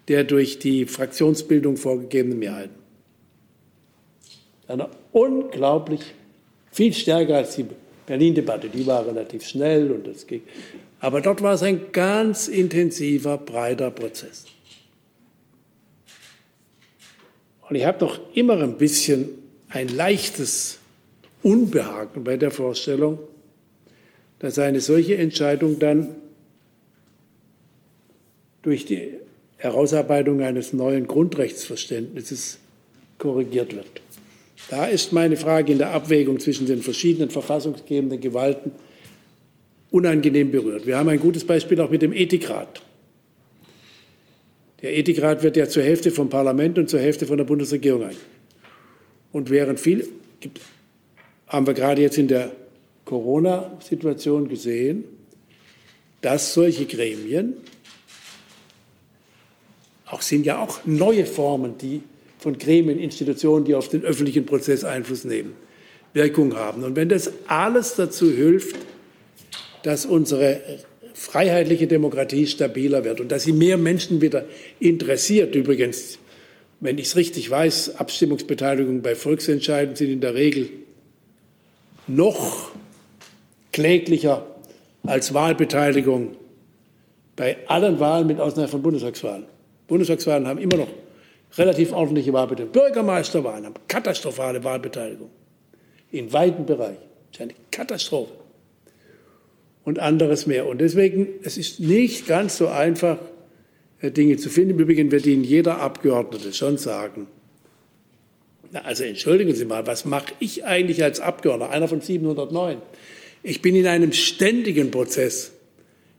[0.07, 2.75] der durch die Fraktionsbildung vorgegebenen Mehrheiten.
[4.67, 6.01] Eine unglaublich
[6.71, 7.65] viel stärker als die
[8.05, 8.69] Berlin-Debatte.
[8.69, 10.43] Die war relativ schnell und das ging.
[10.99, 14.45] Aber dort war es ein ganz intensiver, breiter Prozess.
[17.69, 19.29] Und ich habe doch immer ein bisschen
[19.69, 20.79] ein leichtes
[21.43, 23.19] Unbehagen bei der Vorstellung,
[24.39, 26.15] dass eine solche Entscheidung dann
[28.61, 29.13] durch die
[29.57, 32.59] Herausarbeitung eines neuen Grundrechtsverständnisses
[33.17, 34.01] korrigiert wird.
[34.69, 38.71] Da ist meine Frage in der Abwägung zwischen den verschiedenen verfassungsgebenden Gewalten
[39.91, 40.85] unangenehm berührt.
[40.85, 42.81] Wir haben ein gutes Beispiel auch mit dem Ethikrat.
[44.81, 48.15] Der Ethikrat wird ja zur Hälfte vom Parlament und zur Hälfte von der Bundesregierung ein.
[49.31, 50.07] Und während viel,
[51.47, 52.51] haben wir gerade jetzt in der
[53.05, 55.03] Corona-Situation gesehen,
[56.21, 57.53] dass solche Gremien
[60.09, 62.01] auch sind ja auch neue Formen, die
[62.39, 65.53] von Gremien, Institutionen, die auf den öffentlichen Prozess Einfluss nehmen,
[66.13, 66.83] Wirkung haben.
[66.83, 68.75] Und wenn das alles dazu hilft,
[69.83, 70.61] dass unsere
[71.13, 74.45] freiheitliche Demokratie stabiler wird und dass sie mehr Menschen wieder
[74.79, 76.19] interessiert, übrigens,
[76.79, 80.69] wenn ich es richtig weiß, Abstimmungsbeteiligung bei Volksentscheiden sind in der Regel
[82.05, 82.71] noch
[83.71, 84.45] kläglicher
[85.03, 86.35] als Wahlbeteiligung
[87.35, 89.45] bei allen Wahlen mit Ausnahme von Bundestagswahlen.
[89.87, 90.89] Bundestagswahlen haben immer noch
[91.57, 92.73] relativ ordentliche Wahlbeteiligung.
[92.73, 95.29] Bürgermeisterwahlen haben katastrophale Wahlbeteiligung
[96.11, 96.97] in weiten Bereichen.
[97.31, 98.33] Das ist eine Katastrophe.
[99.87, 100.67] Und anderes mehr.
[100.67, 103.19] Und deswegen, es ist nicht ganz so einfach,
[104.01, 104.71] äh, Dinge zu finden.
[104.71, 107.27] Im Übrigen wird Ihnen jeder Abgeordnete schon sagen,
[108.73, 112.81] na, also entschuldigen Sie mal, was mache ich eigentlich als Abgeordneter, einer von 709?
[113.43, 115.53] Ich bin in einem ständigen Prozess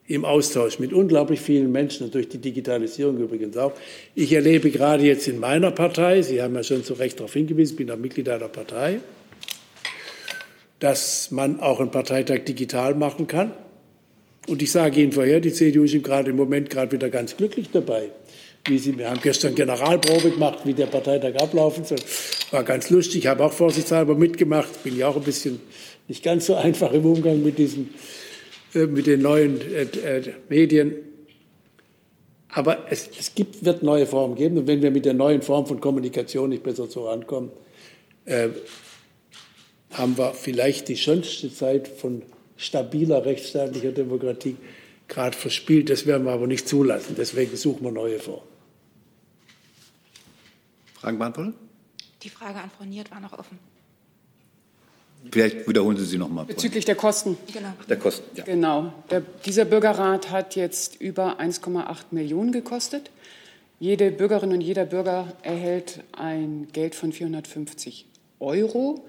[0.06, 3.74] im Austausch mit unglaublich vielen Menschen und durch die Digitalisierung übrigens auch.
[4.14, 7.74] Ich erlebe gerade jetzt in meiner Partei, Sie haben ja schon zu Recht darauf hingewiesen,
[7.74, 9.00] ich bin auch Mitglied einer Partei,
[10.80, 13.52] dass man auch einen Parteitag digital machen kann.
[14.46, 17.70] Und ich sage Ihnen vorher, die CDU ist gerade im Moment gerade wieder ganz glücklich
[17.72, 18.10] dabei.
[18.66, 21.98] Wie sie, wir haben gestern Generalprobe gemacht, wie der Parteitag ablaufen soll.
[22.50, 24.82] War ganz lustig, habe auch vorsichtshalber mitgemacht.
[24.82, 25.60] Bin ja auch ein bisschen
[26.06, 27.90] nicht ganz so einfach im Umgang mit diesen
[28.74, 30.94] äh, mit den neuen äh, äh, Medien.
[32.50, 34.58] Aber es, es gibt, wird neue Formen geben.
[34.58, 37.50] Und wenn wir mit der neuen Form von Kommunikation nicht besser vorankommen,
[38.24, 38.48] äh,
[39.92, 42.22] haben wir vielleicht die schönste Zeit von
[42.56, 44.56] stabiler rechtsstaatlicher Demokratie
[45.06, 45.90] gerade verspielt.
[45.90, 47.14] Das werden wir aber nicht zulassen.
[47.16, 48.46] Deswegen suchen wir neue Formen.
[50.94, 51.54] Fragen beantworten?
[52.22, 53.58] Die Frage an Frau Niert war noch offen.
[55.30, 56.44] Vielleicht wiederholen Sie sie noch mal.
[56.44, 57.36] Bezüglich der Kosten.
[57.52, 57.72] Genau.
[57.88, 58.44] Der Kosten, ja.
[58.44, 58.92] Genau.
[59.10, 63.10] Der, dieser Bürgerrat hat jetzt über 1,8 Millionen gekostet.
[63.80, 68.06] Jede Bürgerin und jeder Bürger erhält ein Geld von 450
[68.40, 69.04] Euro.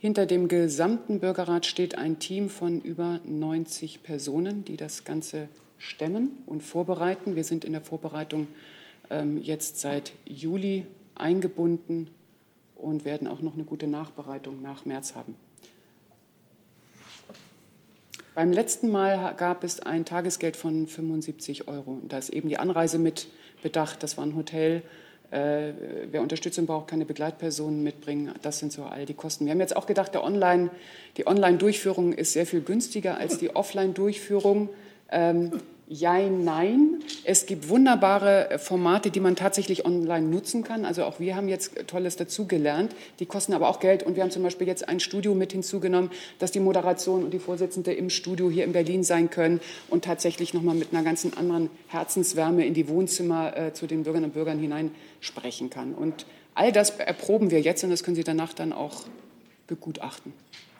[0.00, 6.38] Hinter dem gesamten Bürgerrat steht ein Team von über 90 Personen, die das Ganze stemmen
[6.46, 7.36] und vorbereiten.
[7.36, 8.46] Wir sind in der Vorbereitung
[9.10, 10.86] ähm, jetzt seit Juli
[11.16, 12.08] eingebunden
[12.76, 15.34] und werden auch noch eine gute Nachbereitung nach März haben.
[18.34, 22.00] Beim letzten Mal gab es ein Tagesgeld von 75 Euro.
[22.08, 23.28] Da ist eben die Anreise mit
[23.62, 24.02] bedacht.
[24.02, 24.82] Das war ein Hotel.
[25.30, 25.72] Äh,
[26.10, 28.32] wer Unterstützung braucht, kann eine Begleitperson mitbringen.
[28.42, 29.44] Das sind so all die Kosten.
[29.44, 30.70] Wir haben jetzt auch gedacht, Online,
[31.16, 34.70] die Online-Durchführung ist sehr viel günstiger als die Offline-Durchführung.
[35.10, 35.52] Ähm,
[35.92, 37.02] Jein, nein.
[37.24, 40.84] Es gibt wunderbare Formate, die man tatsächlich online nutzen kann.
[40.84, 42.94] Also auch wir haben jetzt Tolles dazugelernt.
[43.18, 44.04] Die kosten aber auch Geld.
[44.04, 47.40] Und wir haben zum Beispiel jetzt ein Studio mit hinzugenommen, dass die Moderation und die
[47.40, 51.70] Vorsitzende im Studio hier in Berlin sein können und tatsächlich nochmal mit einer ganzen anderen
[51.88, 55.94] Herzenswärme in die Wohnzimmer äh, zu den Bürgerinnen und Bürgern hinein sprechen kann.
[55.94, 56.24] Und
[56.54, 59.06] all das erproben wir jetzt und das können Sie danach dann auch
[59.66, 60.34] begutachten.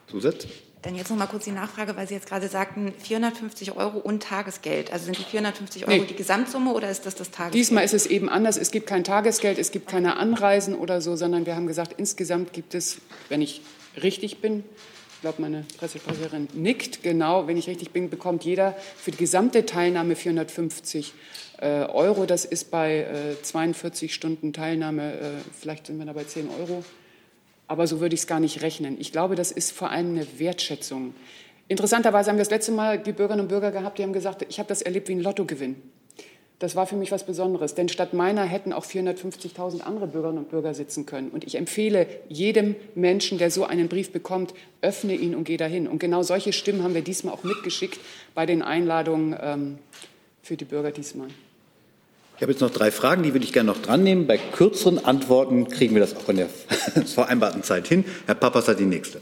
[0.07, 0.47] Zusatz?
[0.83, 4.23] Dann jetzt noch mal kurz die Nachfrage, weil Sie jetzt gerade sagten, 450 Euro und
[4.23, 4.93] Tagesgeld.
[4.93, 6.07] Also sind die 450 Euro Nee.
[6.07, 7.55] die Gesamtsumme oder ist das das Tagesgeld?
[7.55, 8.57] Diesmal ist es eben anders.
[8.57, 12.55] Es gibt kein Tagesgeld, es gibt keine Anreisen oder so, sondern wir haben gesagt, insgesamt
[12.55, 13.61] gibt es, wenn ich
[14.03, 14.65] richtig bin,
[15.17, 19.67] ich glaube, meine Pressesprecherin nickt, genau, wenn ich richtig bin, bekommt jeder für die gesamte
[19.67, 21.13] Teilnahme 450
[21.59, 22.25] äh, Euro.
[22.25, 25.19] Das ist bei äh, 42 Stunden Teilnahme, äh,
[25.61, 26.83] vielleicht sind wir da bei 10 Euro.
[27.71, 28.97] Aber so würde ich es gar nicht rechnen.
[28.99, 31.15] Ich glaube, das ist vor allem eine Wertschätzung.
[31.69, 34.59] Interessanterweise haben wir das letzte Mal die Bürgerinnen und Bürger gehabt, die haben gesagt, ich
[34.59, 35.77] habe das erlebt wie ein Lottogewinn.
[36.59, 40.51] Das war für mich was Besonderes, denn statt meiner hätten auch 450.000 andere Bürgerinnen und
[40.51, 41.31] Bürger sitzen können.
[41.31, 44.53] Und ich empfehle jedem Menschen, der so einen Brief bekommt,
[44.83, 45.87] öffne ihn und geh dahin.
[45.87, 48.01] Und genau solche Stimmen haben wir diesmal auch mitgeschickt
[48.35, 49.79] bei den Einladungen ähm,
[50.43, 51.29] für die Bürger diesmal.
[52.41, 54.27] Ich habe jetzt noch drei Fragen, die würde ich gerne noch dran nehmen.
[54.27, 56.49] Bei kürzeren Antworten kriegen wir das auch in der
[57.15, 58.03] vereinbarten Zeit hin.
[58.25, 59.21] Herr Papas hat die nächste.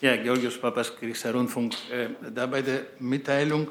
[0.00, 1.74] Ja, Georgios Papas, Griechischer Rundfunk.
[1.92, 3.66] Äh, Da bei der Mitteilung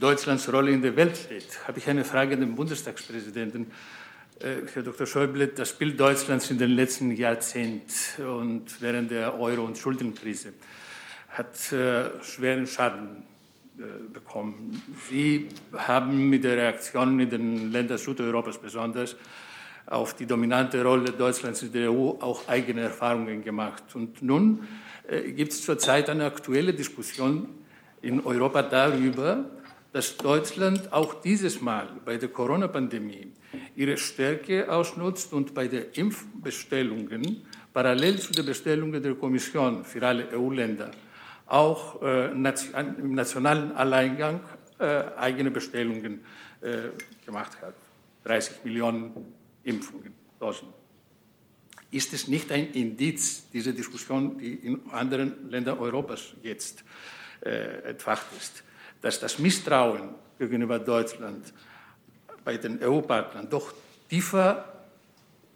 [0.00, 3.72] Deutschlands Rolle in der Welt steht, habe ich eine Frage an den Bundestagspräsidenten.
[4.38, 5.06] Äh, Herr Dr.
[5.06, 10.54] Schäuble, das Bild Deutschlands in den letzten Jahrzehnten und während der Euro- und Schuldenkrise
[11.28, 13.22] hat äh, schweren Schaden
[14.12, 14.82] bekommen.
[15.08, 19.16] Sie haben mit der Reaktion in den Ländern Südeuropas besonders
[19.86, 23.82] auf die dominante Rolle Deutschlands in der EU auch eigene Erfahrungen gemacht.
[23.94, 24.66] Und nun
[25.08, 27.48] äh, gibt es zurzeit eine aktuelle Diskussion
[28.02, 29.44] in Europa darüber,
[29.92, 33.32] dass Deutschland auch dieses Mal bei der Corona-Pandemie
[33.74, 40.28] ihre Stärke ausnutzt und bei den Impfbestellungen parallel zu den Bestellungen der Kommission für alle
[40.32, 40.92] EU-Länder
[41.50, 42.42] auch äh, im
[43.14, 44.40] nationalen Alleingang
[44.78, 46.24] äh, eigene Bestellungen
[46.60, 46.90] äh,
[47.26, 47.74] gemacht hat.
[48.24, 49.34] 30 Millionen
[49.64, 50.68] Impfungen, Dosen.
[51.90, 56.84] Ist es nicht ein Indiz, diese Diskussion, die in anderen Ländern Europas jetzt
[57.40, 58.62] entfacht ist,
[59.00, 61.52] dass das Misstrauen gegenüber Deutschland
[62.44, 63.72] bei den EU-Partnern doch
[64.10, 64.84] tiefer,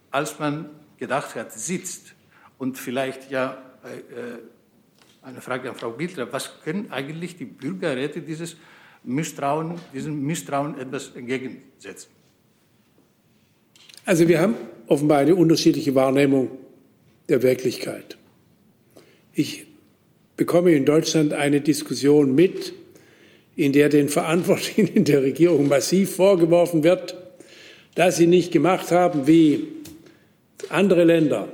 [0.09, 2.15] als man gedacht hat, sitzt?
[2.57, 3.61] Und vielleicht ja
[5.25, 6.31] eine Frage an Frau Bildler.
[6.31, 8.57] Was können eigentlich die Bürgerräte dieses
[9.03, 12.11] Misstrauen, diesem Misstrauen etwas entgegensetzen?
[14.05, 14.53] Also wir haben
[14.85, 16.51] offenbar eine unterschiedliche Wahrnehmung
[17.27, 18.17] der Wirklichkeit.
[19.33, 19.65] Ich
[20.37, 22.73] bekomme in Deutschland eine Diskussion mit,
[23.55, 27.15] in der den Verantwortlichen in der Regierung massiv vorgeworfen wird,
[27.95, 29.69] dass sie nicht gemacht haben, wie
[30.69, 31.47] andere Länder,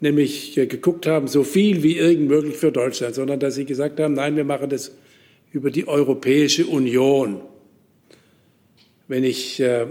[0.00, 4.14] nämlich geguckt haben, so viel wie irgend möglich für Deutschland, sondern dass sie gesagt haben,
[4.14, 4.92] nein, wir machen das
[5.52, 7.40] über die Europäische Union.
[9.08, 9.86] Wenn ich äh,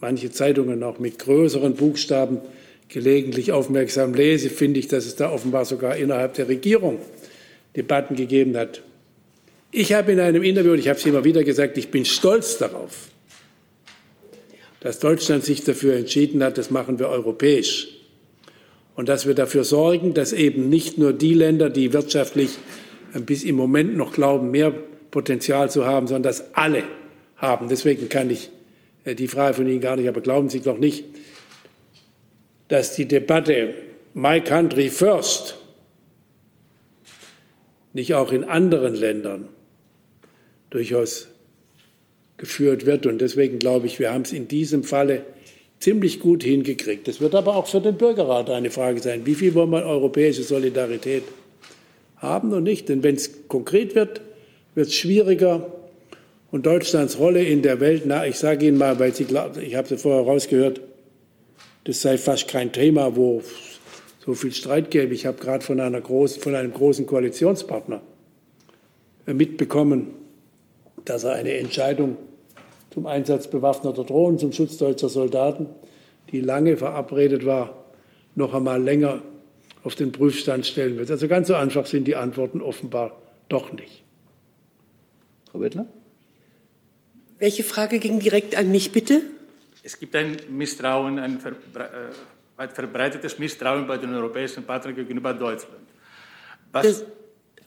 [0.00, 2.38] manche Zeitungen auch mit größeren Buchstaben
[2.88, 6.98] gelegentlich aufmerksam lese, finde ich, dass es da offenbar sogar innerhalb der Regierung
[7.76, 8.82] Debatten gegeben hat.
[9.70, 12.56] Ich habe in einem Interview, und ich habe es immer wieder gesagt, ich bin stolz
[12.56, 13.08] darauf,
[14.80, 17.97] dass Deutschland sich dafür entschieden hat, das machen wir europäisch.
[18.98, 22.58] Und dass wir dafür sorgen, dass eben nicht nur die Länder, die wirtschaftlich
[23.14, 24.74] bis im Moment noch glauben, mehr
[25.12, 26.82] Potenzial zu haben, sondern dass alle
[27.36, 27.68] haben.
[27.68, 28.50] Deswegen kann ich
[29.04, 31.04] äh, die Frage von Ihnen gar nicht, aber glauben Sie doch nicht,
[32.66, 33.72] dass die Debatte
[34.14, 35.56] My Country First
[37.92, 39.48] nicht auch in anderen Ländern
[40.70, 41.28] durchaus
[42.36, 43.06] geführt wird.
[43.06, 45.22] Und deswegen glaube ich, wir haben es in diesem Falle
[45.80, 47.08] ziemlich gut hingekriegt.
[47.08, 50.42] Es wird aber auch für den Bürgerrat eine Frage sein, wie viel wollen wir europäische
[50.42, 51.22] Solidarität
[52.16, 52.88] haben und nicht.
[52.88, 54.20] Denn wenn es konkret wird,
[54.74, 55.72] wird es schwieriger.
[56.50, 59.74] Und Deutschlands Rolle in der Welt, na, ich sage Ihnen mal, weil Sie glauben, ich
[59.74, 60.80] habe Sie vorher rausgehört,
[61.84, 63.42] das sei fast kein Thema, wo
[64.24, 65.14] so viel Streit gäbe.
[65.14, 68.00] Ich habe gerade von, einer großen, von einem großen Koalitionspartner
[69.26, 70.08] mitbekommen,
[71.04, 72.16] dass er eine Entscheidung
[72.90, 75.66] zum Einsatz bewaffneter Drohnen zum Schutz deutscher Soldaten,
[76.32, 77.84] die lange verabredet war,
[78.34, 79.22] noch einmal länger
[79.84, 81.10] auf den Prüfstand stellen wird.
[81.10, 84.02] Also ganz so einfach sind die Antworten offenbar doch nicht.
[85.50, 85.86] Frau Wittler?
[87.38, 89.22] Welche Frage ging direkt an mich, bitte?
[89.82, 95.32] Es gibt ein Misstrauen, ein verbre äh, weit verbreitetes Misstrauen bei den europäischen Partnern gegenüber
[95.32, 95.86] Deutschland.
[96.72, 97.04] Was, Das,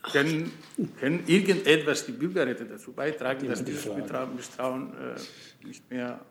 [0.03, 0.51] können,
[0.99, 6.21] können irgendetwas die Bürgerräte dazu beitragen, dass dieses Misstrauen, Misstrauen äh, nicht mehr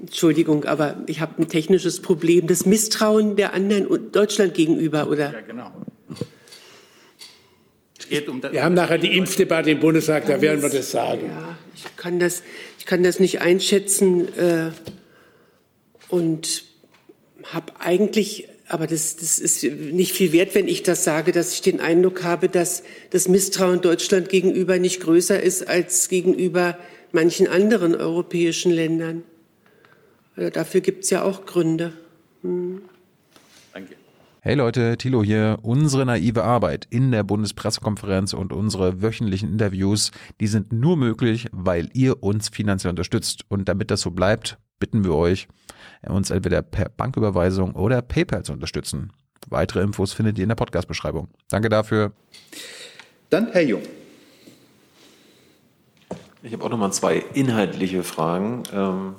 [0.00, 2.46] Entschuldigung, aber ich habe ein technisches Problem.
[2.46, 5.32] Das Misstrauen der anderen und Deutschland gegenüber, oder?
[5.32, 5.72] Ja, genau.
[7.98, 10.90] Es geht um das Wir haben nachher die Impfdebatte im Bundestag, da werden wir das
[10.90, 11.26] sagen.
[11.26, 12.42] Ja, ich kann das,
[12.78, 14.70] ich kann das nicht einschätzen äh,
[16.08, 16.64] und
[17.44, 21.62] habe eigentlich, aber das, das ist nicht viel wert, wenn ich das sage, dass ich
[21.62, 26.76] den Eindruck habe, dass das Misstrauen Deutschland gegenüber nicht größer ist als gegenüber
[27.12, 29.22] manchen anderen europäischen Ländern.
[30.36, 31.92] Also dafür gibt es ja auch Gründe.
[32.42, 32.82] Hm.
[33.72, 33.94] Danke.
[34.40, 35.58] Hey Leute, Thilo hier.
[35.62, 40.10] Unsere naive Arbeit in der Bundespressekonferenz und unsere wöchentlichen Interviews,
[40.40, 43.44] die sind nur möglich, weil ihr uns finanziell unterstützt.
[43.48, 45.48] Und damit das so bleibt, bitten wir euch,
[46.06, 49.12] uns entweder per Banküberweisung oder PayPal zu unterstützen.
[49.48, 51.28] Weitere Infos findet ihr in der Podcast-Beschreibung.
[51.48, 52.12] Danke dafür.
[53.30, 53.82] Dann Herr Jung.
[56.42, 58.62] Ich habe auch noch mal zwei inhaltliche Fragen.
[58.72, 59.16] Ähm,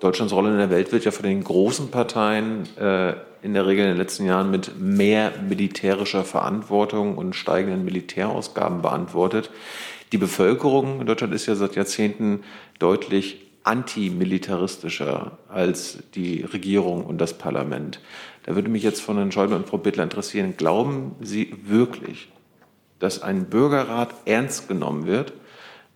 [0.00, 3.84] Deutschlands Rolle in der Welt wird ja von den großen Parteien äh, in der Regel
[3.84, 9.50] in den letzten Jahren mit mehr militärischer Verantwortung und steigenden Militärausgaben beantwortet.
[10.12, 12.44] Die Bevölkerung in Deutschland ist ja seit Jahrzehnten
[12.78, 18.00] deutlich antimilitaristischer als die Regierung und das Parlament.
[18.44, 22.28] Da würde mich jetzt von Herrn Schäuble und Frau Bittler interessieren, glauben Sie wirklich,
[23.00, 25.32] dass ein Bürgerrat ernst genommen wird,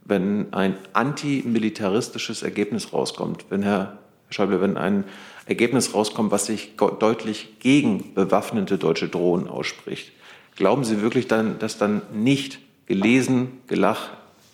[0.05, 3.99] wenn ein antimilitaristisches Ergebnis rauskommt, wenn Herr
[4.31, 5.05] Schäuble, wenn ein
[5.47, 10.13] Ergebnis rauskommt, was sich deutlich gegen bewaffnete deutsche Drohnen ausspricht.
[10.57, 14.11] Glauben Sie wirklich dann, dass dann nicht gelesen, gelacht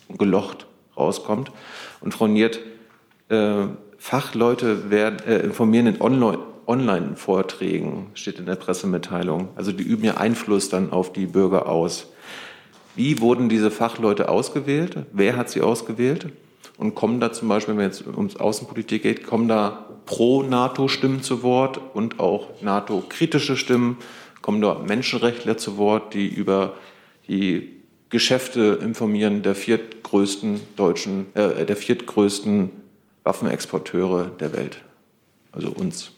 [0.07, 1.51] und gelocht rauskommt?
[1.99, 2.59] Und Frau Niert,
[3.97, 9.49] Fachleute werden, äh, informieren in Online-Vorträgen, steht in der Pressemitteilung.
[9.55, 12.11] Also die üben ja Einfluss dann auf die Bürger aus.
[12.95, 14.97] Wie wurden diese Fachleute ausgewählt?
[15.11, 16.27] Wer hat sie ausgewählt?
[16.77, 21.79] Und kommen da zum Beispiel, wenn es um Außenpolitik geht, kommen da Pro-NATO-Stimmen zu Wort
[21.93, 23.97] und auch NATO-kritische Stimmen?
[24.41, 26.73] Kommen da Menschenrechtler zu Wort, die über
[27.27, 27.77] die
[28.09, 32.69] Geschäfte informieren der viertgrößten deutschen, äh, der viertgrößten
[33.27, 34.77] Waffenexporteure der Welt?
[35.51, 36.11] Also uns.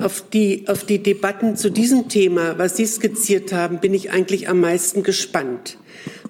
[0.00, 4.48] Auf die, auf die Debatten zu diesem Thema, was Sie skizziert haben, bin ich eigentlich
[4.48, 5.78] am meisten gespannt,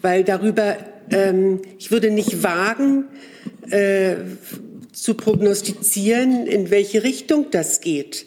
[0.03, 0.77] weil darüber,
[1.11, 3.05] ähm, ich würde nicht wagen,
[3.71, 4.17] äh,
[4.93, 8.27] zu prognostizieren, in welche Richtung das geht.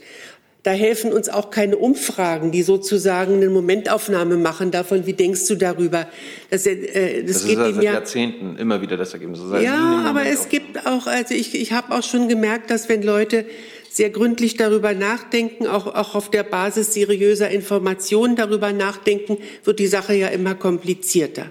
[0.64, 5.56] Da helfen uns auch keine Umfragen, die sozusagen eine Momentaufnahme machen davon, wie denkst du
[5.56, 6.08] darüber.
[6.50, 9.42] Das, äh, das, das geht ist seit Jahrzehnten immer wieder das Ergebnis.
[9.50, 13.04] Das ja, aber es gibt auch, also ich, ich habe auch schon gemerkt, dass wenn
[13.04, 13.46] Leute
[13.90, 19.88] sehr gründlich darüber nachdenken, auch, auch auf der Basis seriöser Informationen darüber nachdenken, wird die
[19.88, 21.48] Sache ja immer komplizierter.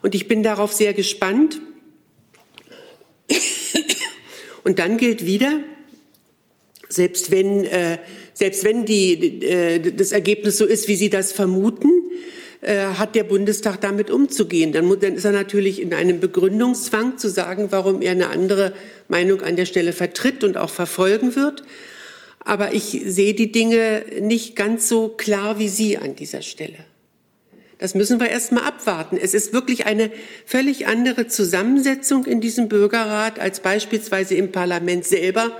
[0.00, 1.60] Und ich bin darauf sehr gespannt.
[4.64, 5.60] Und dann gilt wieder,
[6.88, 7.98] selbst wenn, äh,
[8.38, 11.90] selbst wenn die, äh, das Ergebnis so ist, wie Sie das vermuten,
[12.60, 14.72] äh, hat der Bundestag damit umzugehen.
[14.72, 18.74] Dann, dann ist er natürlich in einem Begründungszwang zu sagen, warum er eine andere
[19.08, 21.64] Meinung an der Stelle vertritt und auch verfolgen wird.
[22.38, 26.78] Aber ich sehe die Dinge nicht ganz so klar wie Sie an dieser Stelle.
[27.78, 29.18] Das müssen wir erst mal abwarten.
[29.20, 30.12] Es ist wirklich eine
[30.46, 35.56] völlig andere Zusammensetzung in diesem Bürgerrat als beispielsweise im Parlament selber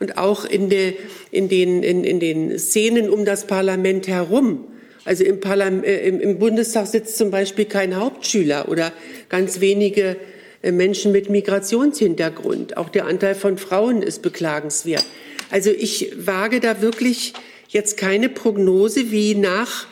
[0.00, 0.94] und auch in, de,
[1.30, 4.64] in, den, in, in den Szenen um das Parlament herum.
[5.04, 8.92] Also im, Parlament, äh, im, im Bundestag sitzt zum Beispiel kein Hauptschüler oder
[9.28, 10.16] ganz wenige
[10.62, 12.76] äh, Menschen mit Migrationshintergrund.
[12.76, 15.04] Auch der Anteil von Frauen ist beklagenswert.
[15.50, 17.34] Also ich wage da wirklich
[17.68, 19.86] jetzt keine Prognose, wie nach,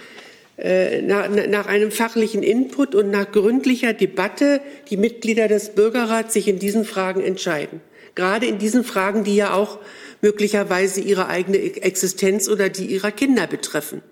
[0.57, 6.49] äh, nach, nach einem fachlichen Input und nach gründlicher Debatte die Mitglieder des Bürgerrats sich
[6.49, 7.81] in diesen Fragen entscheiden.
[8.19, 9.79] Gerade in diesen Fragen, die ja auch
[10.23, 14.03] möglicherweise ihre eigene Existenz oder die ihrer Kinder betreffen.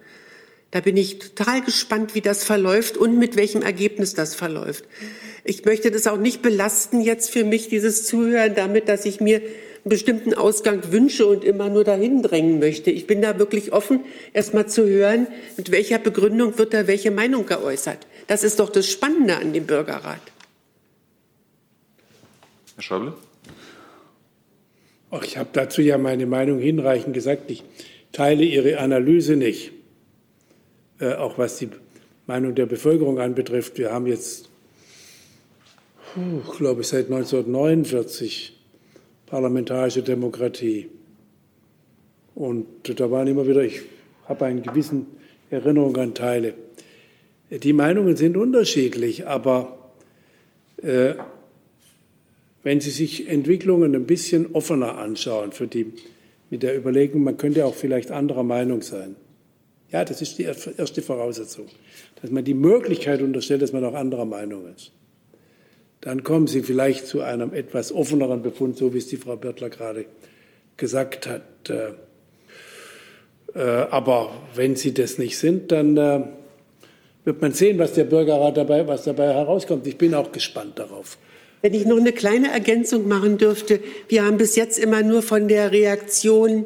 [0.70, 4.84] Da bin ich total gespannt, wie das verläuft und mit welchem Ergebnis das verläuft.
[5.42, 9.38] Ich möchte das auch nicht belasten jetzt für mich, dieses Zuhören damit, dass ich mir
[9.38, 9.48] einen
[9.82, 12.92] bestimmten Ausgang wünsche und immer nur dahin drängen möchte.
[12.92, 15.26] Ich bin da wirklich offen, erst mal zu hören,
[15.56, 18.06] mit welcher Begründung wird da welche Meinung geäußert.
[18.28, 20.22] Das ist doch das Spannende an dem Bürgerrat.
[22.76, 23.14] Herr Schäuble?
[25.16, 27.50] Ach, ich habe dazu ja meine Meinung hinreichend gesagt.
[27.50, 27.64] Ich
[28.12, 29.72] teile Ihre Analyse nicht.
[31.00, 31.70] Äh, auch was die
[32.26, 33.78] Meinung der Bevölkerung anbetrifft.
[33.78, 34.50] Wir haben jetzt,
[36.58, 38.58] glaube ich, seit 1949
[39.26, 40.90] parlamentarische Demokratie.
[42.34, 43.82] Und da waren immer wieder, ich
[44.28, 45.06] habe einen gewissen
[45.50, 46.54] Erinnerung an Teile.
[47.50, 49.92] Die Meinungen sind unterschiedlich, aber
[50.82, 51.14] äh,
[52.66, 55.92] wenn Sie sich Entwicklungen ein bisschen offener anschauen, für die,
[56.50, 59.14] mit der Überlegung, man könnte auch vielleicht anderer Meinung sein.
[59.92, 61.66] Ja, das ist die erste Voraussetzung,
[62.20, 64.90] dass man die Möglichkeit unterstellt, dass man auch anderer Meinung ist.
[66.00, 69.70] Dann kommen Sie vielleicht zu einem etwas offeneren Befund, so wie es die Frau Birtler
[69.70, 70.06] gerade
[70.76, 71.70] gesagt hat.
[71.70, 71.92] Äh,
[73.54, 76.20] äh, aber wenn Sie das nicht sind, dann äh,
[77.24, 79.86] wird man sehen, was der Bürgerrat dabei, was dabei herauskommt.
[79.86, 81.16] Ich bin auch gespannt darauf.
[81.66, 83.80] Wenn ich noch eine kleine Ergänzung machen dürfte.
[84.06, 86.64] Wir haben bis jetzt immer nur von der Reaktion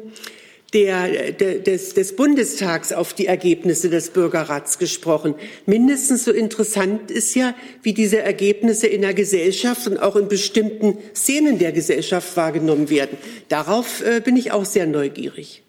[0.73, 5.33] der, der, des, des Bundestags auf die Ergebnisse des Bürgerrats gesprochen.
[5.65, 10.99] Mindestens so interessant ist ja, wie diese Ergebnisse in der Gesellschaft und auch in bestimmten
[11.15, 13.17] Szenen der Gesellschaft wahrgenommen werden.
[13.49, 15.63] Darauf äh, bin ich auch sehr neugierig.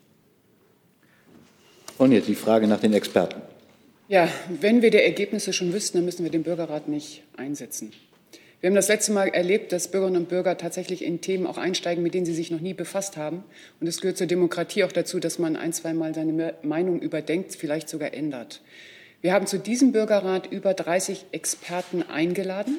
[1.96, 3.40] Und jetzt die Frage nach den Experten.
[4.08, 4.28] Ja,
[4.60, 7.92] wenn wir die Ergebnisse schon wüssten, dann müssen wir den Bürgerrat nicht einsetzen.
[8.62, 12.00] Wir haben das letzte Mal erlebt, dass Bürgerinnen und Bürger tatsächlich in Themen auch einsteigen,
[12.00, 13.42] mit denen sie sich noch nie befasst haben.
[13.80, 17.56] Und es gehört zur Demokratie auch dazu, dass man ein, zwei Mal seine Meinung überdenkt,
[17.56, 18.60] vielleicht sogar ändert.
[19.20, 22.76] Wir haben zu diesem Bürgerrat über 30 Experten eingeladen.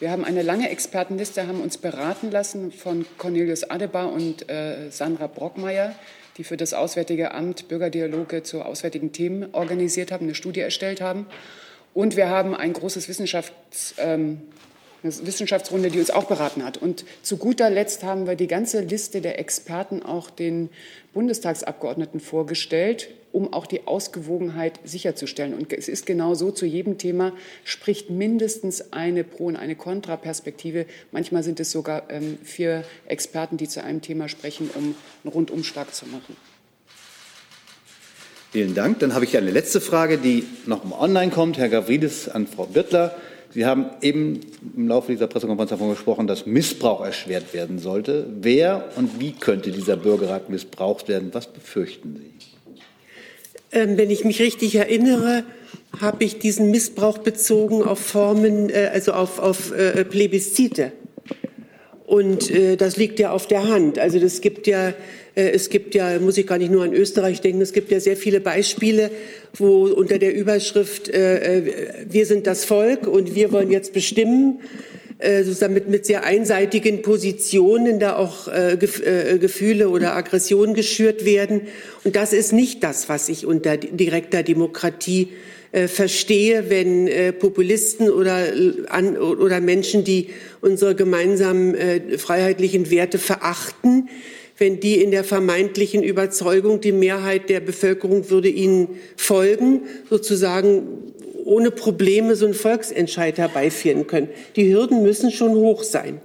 [0.00, 5.28] Wir haben eine lange Expertenliste, haben uns beraten lassen von Cornelius Adebar und äh, Sandra
[5.28, 5.94] Brockmeier
[6.36, 11.26] die für das Auswärtige Amt Bürgerdialoge zu auswärtigen Themen organisiert haben, eine Studie erstellt haben.
[11.94, 14.42] Und wir haben ein großes Wissenschafts, ähm,
[15.06, 16.76] eine Wissenschaftsrunde, die uns auch beraten hat.
[16.76, 20.68] Und zu guter Letzt haben wir die ganze Liste der Experten auch den
[21.14, 25.54] Bundestagsabgeordneten vorgestellt, um auch die Ausgewogenheit sicherzustellen.
[25.54, 27.32] Und es ist genau so, zu jedem Thema
[27.64, 30.86] spricht mindestens eine Pro- und eine Kontraperspektive.
[31.12, 34.94] Manchmal sind es sogar ähm, vier Experten, die zu einem Thema sprechen, um
[35.24, 36.36] einen Rundumschlag zu machen.
[38.52, 39.00] Vielen Dank.
[39.00, 41.58] Dann habe ich eine letzte Frage, die noch online kommt.
[41.58, 43.14] Herr Gavridis an Frau Birtler.
[43.56, 44.40] Sie haben eben
[44.76, 48.26] im Laufe dieser Pressekonferenz davon gesprochen, dass Missbrauch erschwert werden sollte.
[48.42, 51.30] Wer und wie könnte dieser Bürgerrat missbraucht werden?
[51.32, 52.78] Was befürchten Sie?
[53.72, 55.42] Ähm, wenn ich mich richtig erinnere,
[55.98, 60.92] habe ich diesen Missbrauch bezogen auf Formen, äh, also auf, auf äh, Plebiszite.
[62.06, 63.98] Und äh, das liegt ja auf der Hand.
[63.98, 64.90] Also das gibt ja,
[65.34, 67.98] äh, es gibt ja, muss ich gar nicht nur an Österreich denken, es gibt ja
[67.98, 69.10] sehr viele Beispiele,
[69.54, 71.72] wo unter der Überschrift äh, äh,
[72.08, 74.60] Wir sind das Volk und wir wollen jetzt bestimmen,
[75.18, 81.62] äh, sozusagen mit, mit sehr einseitigen Positionen da auch äh, Gefühle oder Aggressionen geschürt werden.
[82.04, 85.30] Und das ist nicht das, was ich unter direkter Demokratie
[85.72, 88.52] äh, verstehe, wenn äh, Populisten oder,
[88.88, 90.28] an, oder Menschen, die
[90.60, 94.08] unsere gemeinsamen äh, freiheitlichen Werte verachten,
[94.58, 101.12] wenn die in der vermeintlichen Überzeugung, die Mehrheit der Bevölkerung würde ihnen folgen, sozusagen
[101.44, 104.28] ohne Probleme so einen Volksentscheid herbeiführen können.
[104.56, 106.20] Die Hürden müssen schon hoch sein.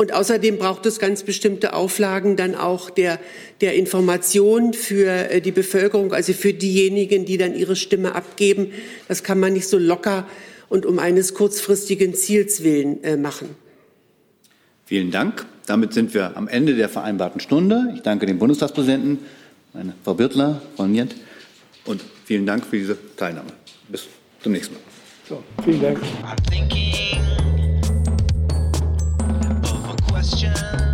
[0.00, 3.20] Und außerdem braucht es ganz bestimmte Auflagen dann auch der,
[3.60, 8.72] der Information für äh, die Bevölkerung, also für diejenigen, die dann ihre Stimme abgeben.
[9.08, 10.26] Das kann man nicht so locker
[10.70, 13.50] und um eines kurzfristigen Ziels willen äh, machen.
[14.86, 15.44] Vielen Dank.
[15.66, 17.92] Damit sind wir am Ende der vereinbarten Stunde.
[17.94, 19.18] Ich danke dem Bundestagspräsidenten,
[19.74, 21.14] meine Frau Birtler, Frau Nient,
[21.84, 23.50] und vielen Dank für diese Teilnahme.
[23.90, 24.06] Bis
[24.42, 24.82] zum nächsten Mal.
[25.28, 25.98] So, vielen Dank.
[30.30, 30.89] questions.